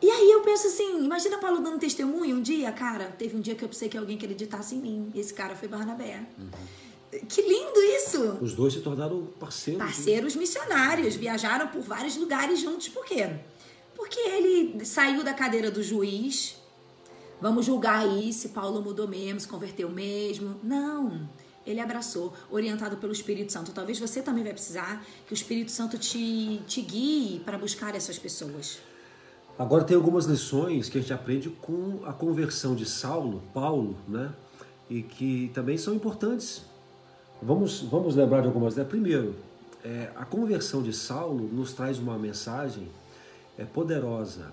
E 0.00 0.08
aí 0.08 0.30
eu 0.30 0.42
penso 0.42 0.68
assim, 0.68 1.04
imagina 1.04 1.38
Paulo 1.38 1.60
dando 1.60 1.78
testemunho 1.78 2.36
um 2.36 2.40
dia, 2.40 2.70
cara, 2.70 3.06
teve 3.06 3.36
um 3.36 3.40
dia 3.40 3.56
que 3.56 3.64
eu 3.64 3.68
pensei 3.68 3.88
que 3.88 3.98
alguém 3.98 4.16
acreditasse 4.16 4.76
em 4.76 4.78
mim. 4.78 5.12
Esse 5.14 5.34
cara 5.34 5.56
foi 5.56 5.66
Barnabé. 5.66 6.24
Uhum. 6.38 6.48
Que 7.26 7.42
lindo 7.42 7.80
isso! 7.96 8.38
Os 8.40 8.54
dois 8.54 8.74
se 8.74 8.80
tornaram 8.80 9.26
parceiros. 9.40 9.82
Parceiros 9.82 10.36
missionários, 10.36 11.16
viajaram 11.16 11.66
por 11.66 11.80
vários 11.80 12.16
lugares 12.16 12.60
juntos, 12.60 12.88
por 12.88 13.04
quê? 13.04 13.28
Porque 13.98 14.20
ele 14.20 14.84
saiu 14.84 15.24
da 15.24 15.34
cadeira 15.34 15.72
do 15.72 15.82
juiz. 15.82 16.56
Vamos 17.40 17.66
julgar 17.66 17.98
aí 17.98 18.32
se 18.32 18.50
Paulo 18.50 18.80
mudou 18.80 19.08
mesmo, 19.08 19.40
se 19.40 19.48
converteu 19.48 19.90
mesmo. 19.90 20.54
Não. 20.62 21.28
Ele 21.66 21.80
abraçou, 21.80 22.32
orientado 22.48 22.96
pelo 22.96 23.12
Espírito 23.12 23.52
Santo. 23.52 23.72
Talvez 23.72 23.98
você 23.98 24.22
também 24.22 24.44
vai 24.44 24.52
precisar 24.52 25.04
que 25.26 25.32
o 25.32 25.34
Espírito 25.34 25.72
Santo 25.72 25.98
te, 25.98 26.62
te 26.66 26.80
guie 26.80 27.40
para 27.40 27.58
buscar 27.58 27.96
essas 27.96 28.18
pessoas. 28.18 28.78
Agora 29.58 29.82
tem 29.82 29.96
algumas 29.96 30.26
lições 30.26 30.88
que 30.88 30.96
a 30.96 31.00
gente 31.00 31.12
aprende 31.12 31.50
com 31.50 32.00
a 32.06 32.12
conversão 32.12 32.76
de 32.76 32.86
Saulo, 32.86 33.42
Paulo, 33.52 33.96
né? 34.06 34.32
E 34.88 35.02
que 35.02 35.50
também 35.52 35.76
são 35.76 35.92
importantes. 35.92 36.62
Vamos, 37.42 37.80
vamos 37.80 38.14
lembrar 38.14 38.42
de 38.42 38.46
algumas 38.46 38.76
delas. 38.76 38.88
Primeiro, 38.88 39.34
é, 39.84 40.12
a 40.14 40.24
conversão 40.24 40.82
de 40.82 40.92
Saulo 40.92 41.48
nos 41.52 41.72
traz 41.72 41.98
uma 41.98 42.16
mensagem 42.16 42.88
é 43.58 43.64
poderosa. 43.64 44.52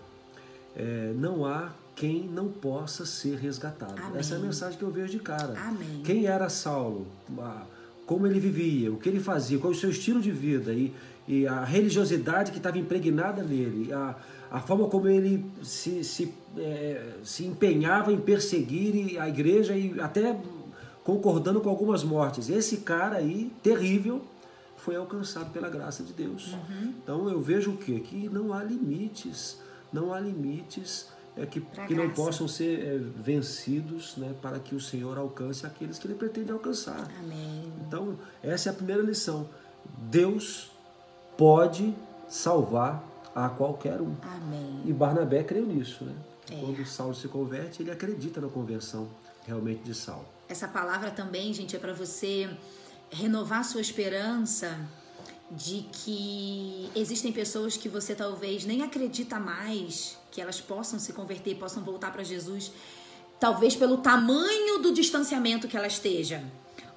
É, 0.75 1.13
não 1.15 1.45
há 1.45 1.69
quem 1.95 2.23
não 2.23 2.49
possa 2.49 3.05
ser 3.05 3.37
resgatado. 3.37 4.01
Amém. 4.01 4.19
Essa 4.19 4.35
é 4.35 4.37
a 4.37 4.41
mensagem 4.41 4.77
que 4.77 4.83
eu 4.83 4.91
vejo 4.91 5.11
de 5.11 5.19
cara. 5.19 5.53
Amém. 5.57 6.01
Quem 6.03 6.25
era 6.25 6.49
Saulo? 6.49 7.07
Como 8.05 8.27
ele 8.27 8.39
vivia? 8.39 8.91
O 8.91 8.97
que 8.97 9.07
ele 9.07 9.19
fazia? 9.19 9.57
Qual 9.57 9.71
o 9.71 9.75
seu 9.75 9.89
estilo 9.89 10.21
de 10.21 10.31
vida? 10.31 10.73
E, 10.73 10.93
e 11.27 11.47
a 11.47 11.63
religiosidade 11.63 12.51
que 12.51 12.57
estava 12.57 12.77
impregnada 12.77 13.41
nele. 13.41 13.93
A, 13.93 14.15
a 14.51 14.59
forma 14.59 14.87
como 14.87 15.07
ele 15.07 15.45
se, 15.63 16.03
se, 16.03 16.33
é, 16.57 17.13
se 17.23 17.45
empenhava 17.45 18.11
em 18.11 18.19
perseguir 18.19 19.19
a 19.19 19.29
igreja 19.29 19.75
e 19.75 19.99
até 20.01 20.37
concordando 21.03 21.61
com 21.61 21.69
algumas 21.69 22.03
mortes. 22.03 22.49
Esse 22.49 22.77
cara 22.77 23.17
aí, 23.17 23.51
terrível, 23.63 24.21
foi 24.85 24.95
alcançado 24.95 25.51
pela 25.51 25.67
graça 25.67 26.03
de 26.03 26.13
Deus. 26.13 26.53
Uhum. 26.53 26.93
Então 27.03 27.27
eu 27.27 27.41
vejo 27.41 27.71
o 27.71 27.77
quê? 27.77 27.99
Que 27.99 28.29
não 28.29 28.53
há 28.53 28.63
limites, 28.63 29.57
não 29.91 30.13
há 30.13 30.19
limites 30.19 31.07
é, 31.35 31.43
que, 31.43 31.59
que 31.59 31.95
não 31.95 32.11
possam 32.11 32.47
ser 32.47 32.79
é, 32.85 32.97
vencidos 32.97 34.15
né, 34.15 34.35
para 34.43 34.59
que 34.59 34.75
o 34.75 34.79
Senhor 34.79 35.17
alcance 35.17 35.65
aqueles 35.65 35.97
que 35.97 36.05
Ele 36.05 36.13
pretende 36.13 36.51
alcançar. 36.51 37.09
Amém. 37.19 37.73
Então, 37.87 38.15
essa 38.43 38.69
é 38.69 38.71
a 38.71 38.75
primeira 38.75 39.01
lição. 39.01 39.49
Deus 39.97 40.71
pode 41.35 41.95
salvar 42.29 43.03
a 43.33 43.49
qualquer 43.49 43.99
um. 43.99 44.15
Amém. 44.21 44.83
E 44.85 44.93
Barnabé 44.93 45.43
creu 45.43 45.65
nisso. 45.65 46.05
Né? 46.05 46.13
É. 46.51 46.59
Quando 46.61 46.85
Saulo 46.85 47.15
se 47.15 47.27
converte, 47.27 47.81
ele 47.81 47.89
acredita 47.89 48.39
na 48.39 48.49
conversão 48.49 49.09
realmente 49.47 49.81
de 49.81 49.95
Saulo. 49.95 50.25
Essa 50.47 50.67
palavra 50.67 51.09
também, 51.09 51.51
gente, 51.53 51.75
é 51.75 51.79
para 51.79 51.91
você 51.91 52.47
renovar 53.09 53.63
sua 53.63 53.81
esperança 53.81 54.77
de 55.51 55.85
que 55.91 56.89
existem 56.95 57.31
pessoas 57.31 57.77
que 57.77 57.87
você 57.87 58.15
talvez 58.15 58.65
nem 58.65 58.81
acredita 58.81 59.39
mais 59.39 60.17
que 60.31 60.41
elas 60.41 60.59
possam 60.59 60.99
se 60.99 61.13
converter, 61.13 61.55
possam 61.55 61.83
voltar 61.83 62.11
para 62.11 62.23
Jesus, 62.23 62.71
talvez 63.39 63.75
pelo 63.75 63.97
tamanho 63.97 64.79
do 64.79 64.91
distanciamento 64.91 65.67
que 65.67 65.77
ela 65.77 65.87
esteja, 65.87 66.43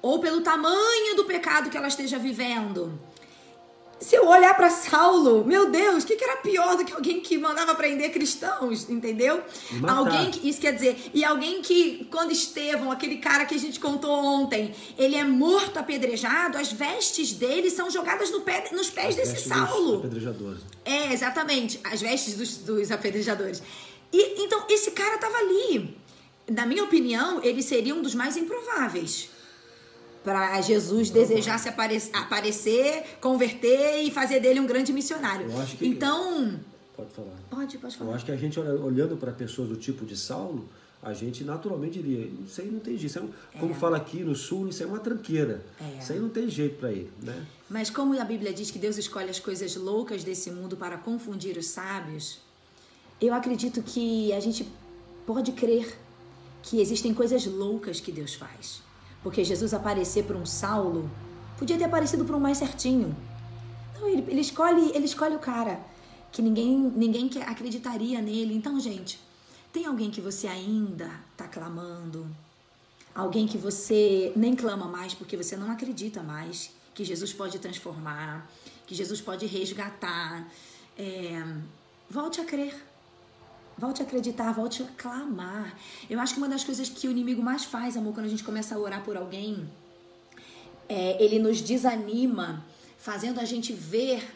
ou 0.01 0.19
pelo 0.19 0.41
tamanho 0.41 1.15
do 1.15 1.25
pecado 1.25 1.69
que 1.69 1.77
ela 1.77 1.87
esteja 1.87 2.17
vivendo, 2.17 2.99
se 3.99 4.15
eu 4.15 4.27
olhar 4.27 4.55
para 4.55 4.69
Saulo, 4.69 5.43
meu 5.45 5.69
Deus, 5.69 6.03
o 6.03 6.07
que, 6.07 6.15
que, 6.15 6.23
era 6.23 6.37
pior 6.37 6.77
do 6.77 6.85
que 6.85 6.93
alguém 6.93 7.19
que 7.19 7.37
mandava 7.37 7.75
prender 7.75 8.11
cristãos, 8.11 8.89
entendeu? 8.89 9.41
Alguém 9.87 10.31
que, 10.31 10.47
isso 10.47 10.61
quer 10.61 10.73
dizer, 10.73 11.11
e 11.13 11.23
alguém 11.23 11.61
que, 11.61 12.07
quando 12.09 12.31
Estevão, 12.31 12.91
aquele 12.91 13.17
cara 13.17 13.45
que 13.45 13.53
a 13.53 13.57
gente 13.57 13.79
contou 13.79 14.11
ontem, 14.11 14.73
ele 14.97 15.15
é 15.15 15.23
morto 15.23 15.77
apedrejado, 15.77 16.57
as 16.57 16.71
vestes 16.71 17.33
dele 17.33 17.69
são 17.69 17.91
jogadas 17.91 18.31
no 18.31 18.41
pé, 18.41 18.69
nos 18.71 18.89
pés 18.89 19.19
as 19.19 19.29
desse 19.29 19.49
Saulo. 19.49 19.99
apedrejadores. 19.99 20.61
É, 20.85 21.11
exatamente, 21.11 21.79
as 21.83 22.01
vestes 22.01 22.35
dos, 22.35 22.57
dos 22.57 22.91
apedrejadores. 22.91 23.61
E 24.13 24.43
então 24.43 24.65
esse 24.69 24.91
cara 24.91 25.17
tava 25.17 25.37
ali. 25.37 25.95
Na 26.49 26.65
minha 26.65 26.83
opinião, 26.83 27.43
ele 27.43 27.61
seria 27.61 27.93
um 27.93 28.01
dos 28.01 28.15
mais 28.15 28.35
improváveis 28.35 29.29
para 30.23 30.59
Jesus 30.61 31.09
desejar 31.09 31.57
se 31.57 31.69
aparecer, 31.69 32.15
aparecer, 32.15 33.03
converter 33.21 34.01
e 34.03 34.11
fazer 34.11 34.39
dele 34.39 34.59
um 34.59 34.67
grande 34.67 34.91
missionário. 34.91 35.49
Eu 35.49 35.59
acho 35.59 35.77
que, 35.77 35.87
então. 35.87 36.59
Pode 36.95 37.11
falar. 37.11 37.37
Pode, 37.49 37.77
pode 37.77 37.97
falar. 37.97 38.11
Eu 38.11 38.15
acho 38.15 38.25
que 38.25 38.31
a 38.31 38.35
gente 38.35 38.59
olhando 38.59 39.15
para 39.17 39.31
pessoas 39.31 39.69
do 39.69 39.77
tipo 39.77 40.05
de 40.05 40.17
Saulo, 40.17 40.67
a 41.01 41.13
gente 41.13 41.45
naturalmente 41.45 42.01
diria, 42.01 42.29
isso 42.45 42.59
aí 42.59 42.69
não 42.69 42.79
tem 42.79 42.97
jeito. 42.97 43.29
É, 43.55 43.59
como 43.59 43.71
é. 43.71 43.75
fala 43.75 43.97
aqui 43.97 44.19
no 44.19 44.35
sul, 44.35 44.67
isso 44.67 44.83
é 44.83 44.85
uma 44.85 44.99
tranqueira. 44.99 45.63
É. 45.79 45.99
Isso 45.99 46.11
aí 46.11 46.19
não 46.19 46.29
tem 46.29 46.49
jeito 46.49 46.77
para 46.77 46.91
ele, 46.91 47.09
né? 47.21 47.45
Mas 47.69 47.89
como 47.89 48.19
a 48.19 48.25
Bíblia 48.25 48.53
diz 48.53 48.69
que 48.69 48.77
Deus 48.77 48.97
escolhe 48.97 49.29
as 49.29 49.39
coisas 49.39 49.75
loucas 49.75 50.23
desse 50.23 50.51
mundo 50.51 50.75
para 50.75 50.97
confundir 50.97 51.57
os 51.57 51.67
sábios, 51.67 52.39
eu 53.21 53.33
acredito 53.33 53.81
que 53.81 54.33
a 54.33 54.39
gente 54.41 54.67
pode 55.25 55.53
crer 55.53 55.97
que 56.61 56.81
existem 56.81 57.13
coisas 57.13 57.45
loucas 57.45 58.01
que 58.01 58.11
Deus 58.11 58.33
faz. 58.33 58.81
Porque 59.23 59.43
Jesus 59.43 59.73
aparecer 59.73 60.23
para 60.23 60.37
um 60.37 60.45
Saulo 60.45 61.09
podia 61.57 61.77
ter 61.77 61.85
aparecido 61.85 62.25
para 62.25 62.35
um 62.35 62.39
mais 62.39 62.57
certinho. 62.57 63.15
Não, 63.99 64.07
ele, 64.07 64.25
ele, 64.29 64.41
escolhe, 64.41 64.91
ele 64.95 65.05
escolhe 65.05 65.35
o 65.35 65.39
cara 65.39 65.79
que 66.31 66.41
ninguém, 66.41 66.77
ninguém 66.95 67.29
acreditaria 67.45 68.21
nele. 68.21 68.55
Então, 68.55 68.79
gente, 68.79 69.19
tem 69.73 69.85
alguém 69.85 70.09
que 70.09 70.21
você 70.21 70.47
ainda 70.47 71.09
está 71.33 71.47
clamando? 71.47 72.25
alguém 73.19 73.47
que 73.47 73.57
você 73.57 74.31
nem 74.35 74.55
clama 74.55 74.85
mais 74.85 75.13
porque 75.13 75.35
você 75.35 75.55
não 75.57 75.69
acredita 75.71 76.23
mais 76.23 76.71
que 76.93 77.03
Jesus 77.03 77.33
pode 77.33 77.59
transformar, 77.59 78.49
que 78.85 78.95
Jesus 78.95 79.21
pode 79.21 79.45
resgatar. 79.45 80.49
É, 80.97 81.43
volte 82.09 82.41
a 82.41 82.45
crer. 82.45 82.75
Volte 83.79 84.01
a 84.01 84.05
acreditar, 84.05 84.51
volte 84.51 84.83
a 84.83 84.85
clamar. 84.97 85.73
Eu 86.09 86.19
acho 86.19 86.33
que 86.33 86.39
uma 86.39 86.49
das 86.49 86.65
coisas 86.65 86.89
que 86.89 87.07
o 87.07 87.11
inimigo 87.11 87.41
mais 87.41 87.63
faz, 87.63 87.95
amor, 87.95 88.13
quando 88.13 88.25
a 88.25 88.29
gente 88.29 88.43
começa 88.43 88.75
a 88.75 88.77
orar 88.77 89.03
por 89.05 89.15
alguém, 89.15 89.69
é, 90.89 91.15
ele 91.23 91.39
nos 91.39 91.61
desanima, 91.61 92.65
fazendo 92.97 93.39
a 93.39 93.45
gente 93.45 93.71
ver 93.71 94.35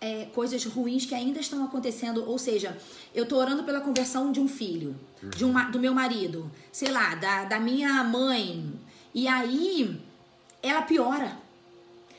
é, 0.00 0.24
coisas 0.34 0.64
ruins 0.64 1.04
que 1.04 1.14
ainda 1.14 1.38
estão 1.38 1.62
acontecendo. 1.62 2.24
Ou 2.26 2.38
seja, 2.38 2.78
eu 3.14 3.26
tô 3.26 3.36
orando 3.36 3.62
pela 3.62 3.82
conversão 3.82 4.32
de 4.32 4.40
um 4.40 4.48
filho, 4.48 4.96
de 5.36 5.44
um, 5.44 5.70
do 5.70 5.78
meu 5.78 5.92
marido, 5.92 6.50
sei 6.72 6.90
lá, 6.90 7.14
da, 7.14 7.44
da 7.44 7.60
minha 7.60 8.02
mãe. 8.04 8.72
E 9.12 9.28
aí 9.28 10.00
ela 10.62 10.80
piora. 10.80 11.36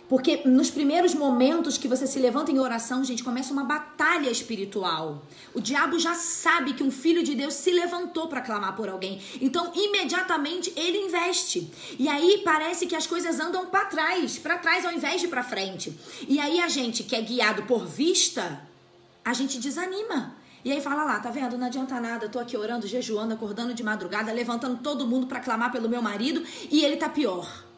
Porque 0.10 0.42
nos 0.44 0.72
primeiros 0.72 1.14
momentos 1.14 1.78
que 1.78 1.88
você 1.88 2.08
se 2.08 2.18
levanta 2.18 2.52
em 2.52 2.58
oração, 2.58 3.04
gente, 3.04 3.24
começa 3.24 3.54
uma 3.54 3.64
batalha 3.64 4.32
espiritual. 4.32 5.24
O 5.54 5.62
diabo 5.62 6.00
já 6.00 6.16
sabe 6.16 6.74
que 6.74 6.84
um 6.84 6.90
filho 6.90 7.22
de 7.22 7.36
Deus 7.36 7.54
se 7.54 7.72
levantou 7.72 8.28
para 8.28 8.42
clamar 8.42 8.76
por 8.76 8.90
alguém. 8.90 9.22
Então, 9.40 9.72
imediatamente 9.76 10.74
ele 10.76 10.98
investe. 10.98 11.72
E 12.00 12.10
aí 12.10 12.42
parece 12.44 12.88
que 12.88 12.96
as 12.96 13.06
coisas 13.06 13.40
andam 13.40 13.68
para 13.68 13.86
trás, 13.86 14.40
para 14.40 14.58
trás 14.58 14.84
ao 14.84 14.92
invés 14.92 15.22
de 15.22 15.28
para 15.28 15.44
frente. 15.44 15.96
E 16.28 16.40
aí 16.40 16.60
a 16.60 16.68
gente 16.68 17.04
que 17.04 17.16
é 17.16 17.22
guiado 17.22 17.64
por 17.64 17.86
vista, 17.86 18.68
a 19.24 19.34
gente 19.34 19.60
desanima. 19.60 20.36
E 20.66 20.72
aí 20.72 20.82
fala 20.82 21.04
lá, 21.04 21.20
tá 21.20 21.30
vendo? 21.30 21.56
Não 21.56 21.68
adianta 21.68 22.02
nada, 22.02 22.28
tô 22.28 22.40
aqui 22.40 22.58
orando, 22.58 22.88
jejuando, 22.88 23.36
acordando 23.36 23.76
de 23.76 23.84
madrugada, 23.84 24.34
levantando 24.34 24.78
todo 24.82 25.06
mundo 25.06 25.28
para 25.28 25.40
clamar 25.40 25.72
pelo 25.72 25.88
meu 25.88 26.02
marido 26.02 26.44
e 26.72 26.84
ele 26.84 26.98
tá 26.98 27.08
pior. 27.08 27.69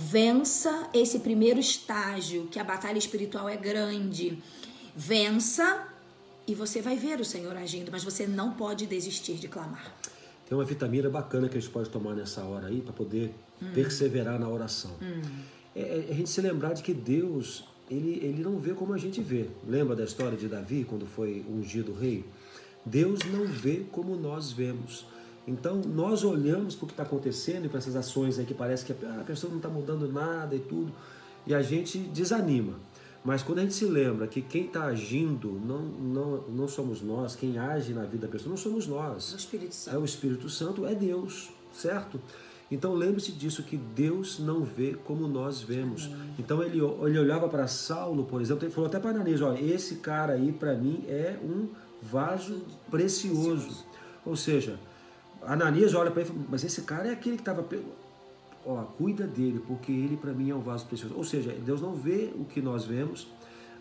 Vença 0.00 0.88
esse 0.94 1.18
primeiro 1.18 1.58
estágio, 1.58 2.46
que 2.46 2.58
a 2.58 2.64
batalha 2.64 2.98
espiritual 2.98 3.48
é 3.48 3.56
grande. 3.56 4.38
Vença 4.94 5.88
e 6.46 6.54
você 6.54 6.80
vai 6.80 6.96
ver 6.96 7.20
o 7.20 7.24
Senhor 7.24 7.56
agindo, 7.56 7.90
mas 7.90 8.04
você 8.04 8.26
não 8.26 8.52
pode 8.52 8.86
desistir 8.86 9.34
de 9.34 9.48
clamar. 9.48 9.92
Tem 10.48 10.56
uma 10.56 10.64
vitamina 10.64 11.10
bacana 11.10 11.48
que 11.48 11.58
a 11.58 11.60
gente 11.60 11.70
pode 11.70 11.90
tomar 11.90 12.14
nessa 12.14 12.42
hora 12.42 12.68
aí 12.68 12.80
para 12.80 12.92
poder 12.92 13.34
hum. 13.60 13.72
perseverar 13.74 14.38
na 14.38 14.48
oração. 14.48 14.92
Hum. 15.02 15.20
É, 15.74 15.80
é, 15.80 16.06
a 16.10 16.14
gente 16.14 16.30
se 16.30 16.40
lembrar 16.40 16.72
de 16.74 16.82
que 16.82 16.94
Deus, 16.94 17.64
ele, 17.90 18.20
ele 18.22 18.42
não 18.42 18.58
vê 18.58 18.74
como 18.74 18.94
a 18.94 18.98
gente 18.98 19.20
vê. 19.20 19.48
Lembra 19.66 19.96
da 19.96 20.04
história 20.04 20.38
de 20.38 20.48
Davi, 20.48 20.86
quando 20.88 21.06
foi 21.06 21.44
ungido 21.50 21.92
rei? 21.92 22.24
Deus 22.84 23.20
não 23.24 23.46
vê 23.46 23.84
como 23.90 24.16
nós 24.16 24.52
vemos. 24.52 25.04
Então, 25.48 25.80
nós 25.80 26.24
olhamos 26.24 26.74
para 26.74 26.84
o 26.84 26.86
que 26.86 26.92
está 26.92 27.02
acontecendo 27.02 27.64
e 27.64 27.68
para 27.68 27.78
essas 27.78 27.96
ações 27.96 28.38
aí 28.38 28.44
que 28.44 28.52
parece 28.52 28.84
que 28.84 28.92
a 28.92 29.24
pessoa 29.24 29.50
não 29.50 29.56
está 29.56 29.68
mudando 29.68 30.06
nada 30.12 30.54
e 30.54 30.58
tudo, 30.58 30.92
e 31.46 31.54
a 31.54 31.62
gente 31.62 31.98
desanima. 31.98 32.74
Mas 33.24 33.42
quando 33.42 33.58
a 33.58 33.62
gente 33.62 33.74
se 33.74 33.86
lembra 33.86 34.26
que 34.26 34.42
quem 34.42 34.66
está 34.66 34.84
agindo 34.84 35.60
não, 35.64 35.82
não, 35.82 36.42
não 36.48 36.68
somos 36.68 37.02
nós, 37.02 37.34
quem 37.34 37.58
age 37.58 37.92
na 37.92 38.04
vida 38.04 38.26
da 38.26 38.32
pessoa 38.32 38.50
não 38.50 38.56
somos 38.56 38.86
nós. 38.86 39.32
É 39.32 39.34
o 39.34 39.38
Espírito 39.38 39.74
Santo. 39.74 39.96
É 39.96 39.98
o 39.98 40.04
Espírito 40.04 40.48
Santo, 40.48 40.86
é 40.86 40.94
Deus, 40.94 41.50
certo? 41.72 42.20
Então 42.70 42.94
lembre-se 42.94 43.32
disso, 43.32 43.62
que 43.62 43.76
Deus 43.76 44.38
não 44.38 44.62
vê 44.62 44.94
como 45.04 45.26
nós 45.26 45.62
vemos. 45.62 46.04
Amém. 46.04 46.34
Então 46.38 46.62
ele, 46.62 46.78
ele 46.78 47.18
olhava 47.18 47.48
para 47.48 47.66
Saulo, 47.66 48.24
por 48.24 48.40
exemplo, 48.42 48.64
ele 48.64 48.72
falou 48.72 48.88
até 48.88 49.00
para 49.00 49.10
Ananias, 49.10 49.40
olha, 49.40 49.60
esse 49.60 49.96
cara 49.96 50.34
aí 50.34 50.52
para 50.52 50.74
mim 50.74 51.04
é 51.08 51.38
um 51.42 51.68
vaso 52.02 52.62
precioso. 52.90 53.84
Ou 54.24 54.36
seja, 54.36 54.78
Ananias 55.42 55.94
olha 55.94 56.10
para 56.10 56.22
ele 56.22 56.30
e 56.30 56.32
fala, 56.32 56.46
mas 56.50 56.64
esse 56.64 56.82
cara 56.82 57.08
é 57.08 57.12
aquele 57.12 57.36
que 57.36 57.42
estava. 57.42 57.66
Ó, 58.66 58.82
cuida 58.98 59.26
dele, 59.26 59.62
porque 59.66 59.92
ele 59.92 60.16
para 60.16 60.32
mim 60.32 60.50
é 60.50 60.54
um 60.54 60.60
vaso 60.60 60.86
precioso. 60.86 61.14
Ou 61.16 61.24
seja, 61.24 61.52
Deus 61.64 61.80
não 61.80 61.94
vê 61.94 62.32
o 62.34 62.44
que 62.44 62.60
nós 62.60 62.84
vemos, 62.84 63.28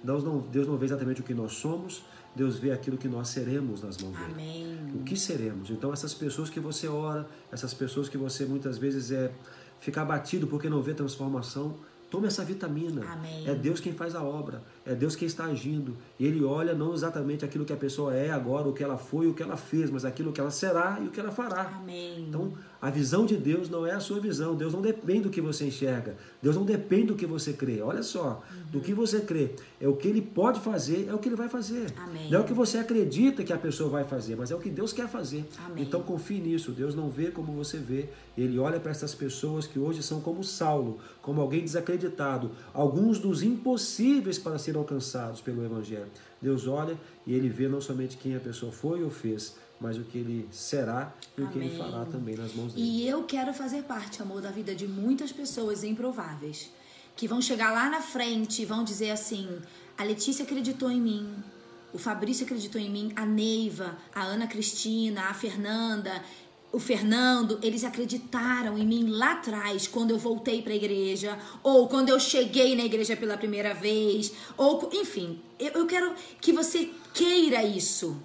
Deus 0.04 0.24
não, 0.24 0.40
Deus 0.40 0.68
não 0.68 0.78
vê 0.78 0.86
exatamente 0.86 1.22
o 1.22 1.24
que 1.24 1.34
nós 1.34 1.54
somos, 1.54 2.04
Deus 2.36 2.58
vê 2.58 2.72
aquilo 2.72 2.98
que 2.98 3.08
nós 3.08 3.30
seremos 3.30 3.82
nas 3.82 3.98
mãos 3.98 4.16
dele. 4.16 4.34
Amém. 4.34 4.78
O 4.96 5.04
que 5.04 5.18
seremos. 5.18 5.70
Então, 5.72 5.92
essas 5.92 6.14
pessoas 6.14 6.50
que 6.50 6.60
você 6.60 6.88
ora, 6.88 7.28
essas 7.52 7.74
pessoas 7.74 8.08
que 8.08 8.18
você 8.18 8.46
muitas 8.46 8.78
vezes 8.78 9.12
é 9.12 9.32
ficar 9.80 10.04
abatido 10.04 10.48
porque 10.48 10.70
não 10.70 10.82
vê 10.82 10.94
transformação, 10.94 11.76
Tome 12.10 12.28
essa 12.28 12.44
vitamina. 12.44 13.04
Amém. 13.06 13.48
É 13.48 13.54
Deus 13.54 13.82
quem 13.82 13.92
faz 13.92 14.16
a 14.16 14.24
obra. 14.24 14.64
É 14.86 14.96
Deus 14.96 15.16
quem 15.16 15.28
está 15.28 15.46
agindo. 15.46 15.98
Ele 16.18 16.42
olha 16.44 16.74
não 16.74 16.94
exatamente 16.94 17.44
aquilo 17.44 17.66
que 17.66 17.74
a 17.74 17.78
pessoa 17.78 18.16
é 18.16 18.32
agora, 18.32 18.68
o 18.68 18.74
que 18.74 18.82
ela 18.82 18.98
foi, 18.98 19.28
o 19.28 19.34
que 19.34 19.44
ela 19.44 19.58
fez, 19.58 19.90
mas 19.90 20.06
aquilo 20.06 20.32
que 20.32 20.40
ela 20.40 20.50
será 20.50 21.00
e 21.02 21.08
o 21.08 21.12
que 21.12 21.20
ela 21.20 21.32
fará. 21.32 21.64
Amém. 21.76 22.26
Então, 22.30 22.54
a 22.82 22.90
visão 22.90 23.26
de 23.26 23.36
Deus 23.36 23.70
não 23.70 23.86
é 23.86 23.92
a 23.92 24.00
sua 24.00 24.22
visão. 24.22 24.56
Deus 24.56 24.74
não 24.74 24.82
depende 24.82 25.24
do 25.24 25.30
que 25.30 25.42
você 25.42 25.66
enxerga. 25.66 26.16
Deus 26.42 26.56
não 26.56 26.64
depende 26.64 27.08
do 27.08 27.16
que 27.16 27.26
você 27.26 27.52
crê. 27.52 27.82
Olha 27.82 28.04
só, 28.04 28.42
uhum. 28.50 28.72
do 28.72 28.80
que 28.80 28.94
você 28.94 29.20
crê. 29.20 29.52
É 29.80 29.88
o 29.88 29.96
que 29.96 30.08
Ele 30.08 30.22
pode 30.22 30.60
fazer, 30.60 31.08
é 31.08 31.14
o 31.14 31.20
que 31.20 31.30
Ele 31.30 31.36
vai 31.36 31.48
fazer. 31.48 31.94
Amém. 31.98 32.32
Não 32.32 32.40
é 32.40 32.42
o 32.42 32.46
que 32.46 32.54
você 32.54 32.80
acredita 32.80 33.44
que 33.44 33.54
a 33.54 33.58
pessoa 33.58 33.90
vai 33.90 34.04
fazer, 34.04 34.36
mas 34.36 34.50
é 34.50 34.56
o 34.56 34.60
que 34.60 34.72
Deus 34.72 34.92
quer 34.92 35.08
fazer. 35.08 35.46
Amém. 35.66 35.84
Então, 35.84 36.02
confie 36.02 36.40
nisso. 36.40 36.72
Deus 36.72 36.96
não 36.96 37.10
vê 37.10 37.30
como 37.30 37.52
você 37.54 37.78
vê. 37.78 38.10
Ele 38.36 38.58
olha 38.58 38.80
para 38.80 38.90
essas 38.90 39.14
pessoas 39.14 39.68
que 39.68 39.78
hoje 39.78 40.02
são 40.02 40.20
como 40.20 40.44
Saulo, 40.44 41.00
como 41.22 41.42
alguém 41.42 41.64
desacreditado, 41.64 42.52
alguns 42.74 43.20
dos 43.20 43.44
impossíveis 43.44 44.40
para 44.40 44.58
serem 44.58 44.80
alcançados 44.80 45.42
pelo 45.42 45.64
Evangelho. 45.64 46.08
Deus 46.42 46.68
olha 46.68 46.98
e 47.26 47.34
Ele 47.34 47.50
vê 47.50 47.68
não 47.68 47.80
somente 47.80 48.18
quem 48.18 48.36
a 48.36 48.40
pessoa 48.40 48.72
foi 48.72 49.04
ou 49.04 49.12
fez, 49.12 49.56
mas 49.80 49.98
o 49.98 50.04
que 50.04 50.18
ele 50.18 50.48
será 50.52 51.14
e 51.38 51.42
Amém. 51.42 51.50
o 51.50 51.54
que 51.54 51.60
ele 51.60 51.78
fará 51.78 52.06
também 52.06 52.36
nas 52.36 52.54
mãos 52.54 52.74
dele. 52.74 52.86
E 52.86 53.08
eu 53.08 53.24
quero 53.24 53.54
fazer 53.54 53.84
parte, 53.84 54.22
amor, 54.22 54.42
da 54.42 54.50
vida 54.50 54.74
de 54.74 54.88
muitas 54.88 55.32
pessoas 55.32 55.84
improváveis 55.84 56.72
que 57.18 57.28
vão 57.28 57.42
chegar 57.42 57.72
lá 57.72 57.90
na 57.90 58.00
frente 58.00 58.62
e 58.62 58.66
vão 58.66 58.84
dizer 58.84 59.10
assim: 59.10 59.50
a 59.98 60.04
Letícia 60.04 60.44
acreditou 60.46 60.90
em 60.90 61.02
mim, 61.02 61.44
o 61.92 61.98
Fabrício 61.98 62.46
acreditou 62.46 62.80
em 62.80 62.90
mim, 62.90 63.12
a 63.16 63.26
Neiva, 63.26 63.98
a 64.16 64.24
Ana 64.24 64.48
Cristina, 64.48 65.24
a 65.24 65.34
Fernanda, 65.34 66.24
o 66.72 66.80
Fernando, 66.80 67.60
eles 67.62 67.84
acreditaram 67.84 68.78
em 68.78 68.86
mim 68.86 69.10
lá 69.10 69.34
atrás, 69.34 69.88
quando 69.88 70.12
eu 70.12 70.18
voltei 70.18 70.62
para 70.62 70.72
a 70.72 70.76
igreja, 70.76 71.38
ou 71.62 71.90
quando 71.90 72.10
eu 72.10 72.20
cheguei 72.20 72.76
na 72.76 72.86
igreja 72.86 73.18
pela 73.18 73.38
primeira 73.38 73.74
vez, 73.74 74.32
ou 74.56 74.90
enfim, 74.94 75.42
eu, 75.60 75.72
eu 75.72 75.86
quero 75.88 76.14
que 76.40 76.54
você 76.54 76.92
queira 77.14 77.64
isso 77.64 78.22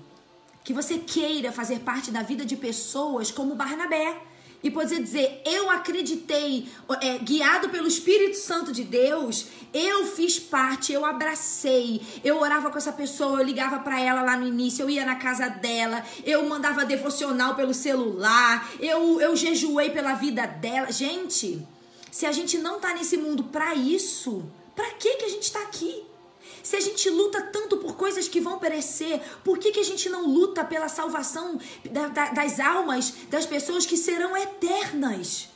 que 0.65 0.73
você 0.73 0.99
queira 0.99 1.51
fazer 1.51 1.81
parte 1.81 2.11
da 2.11 2.23
vida 2.23 2.45
de 2.45 2.57
pessoas 2.57 3.31
como 3.31 3.55
Barnabé 3.55 4.23
e 4.63 4.71
poder 4.71 5.03
dizer: 5.03 5.43
Eu 5.45 5.71
acreditei, 5.71 6.69
é, 7.01 7.19
guiado 7.19 7.69
pelo 7.69 7.89
Espírito 7.89 8.37
Santo 8.37 8.73
de 8.73 8.85
Deus, 8.85 9.47
eu 9.73 10.07
fiz 10.07 10.39
parte, 10.39 10.93
eu 10.93 11.05
abracei, 11.05 12.01
eu 12.23 12.39
orava 12.41 12.71
com 12.71 12.79
essa 12.79 12.93
pessoa, 12.93 13.41
eu 13.41 13.45
ligava 13.45 13.79
para 13.79 14.01
ela 14.01 14.23
lá 14.23 14.37
no 14.37 14.47
início, 14.47 14.83
eu 14.83 14.91
ia 14.91 15.05
na 15.05 15.17
casa 15.17 15.49
dela, 15.49 16.05
eu 16.25 16.47
mandava 16.49 16.85
devocional 16.85 17.55
pelo 17.55 17.75
celular, 17.75 18.71
eu, 18.79 19.21
eu 19.21 19.35
jejuei 19.35 19.91
pela 19.91 20.15
vida 20.15 20.47
dela. 20.47 20.93
Gente, 20.93 21.67
se 22.11 22.27
a 22.27 22.33
gente 22.33 22.59
não 22.59 22.79
tá 22.79 22.95
nesse 22.95 23.17
mundo 23.17 23.45
para 23.45 23.75
isso, 23.75 24.45
para 24.77 24.91
que, 24.93 25.17
que 25.17 25.25
a 25.25 25.29
gente 25.29 25.51
tá 25.51 25.63
aqui? 25.63 26.12
Se 26.63 26.77
a 26.77 26.81
gente 26.81 27.09
luta 27.11 27.41
tanto 27.41 27.77
por 27.79 27.97
coisas 27.97 28.29
que 28.29 28.41
vão 28.41 28.59
perecer, 28.59 29.21
por 29.45 29.59
que, 29.59 29.73
que 29.73 29.81
a 29.81 29.85
gente 29.85 30.09
não 30.09 30.27
luta 30.27 30.65
pela 30.65 30.89
salvação 30.89 31.59
da, 31.91 32.09
da, 32.09 32.31
das 32.31 32.61
almas 32.61 33.15
das 33.29 33.47
pessoas 33.47 33.85
que 33.85 33.97
serão 33.97 34.37
eternas? 34.37 35.49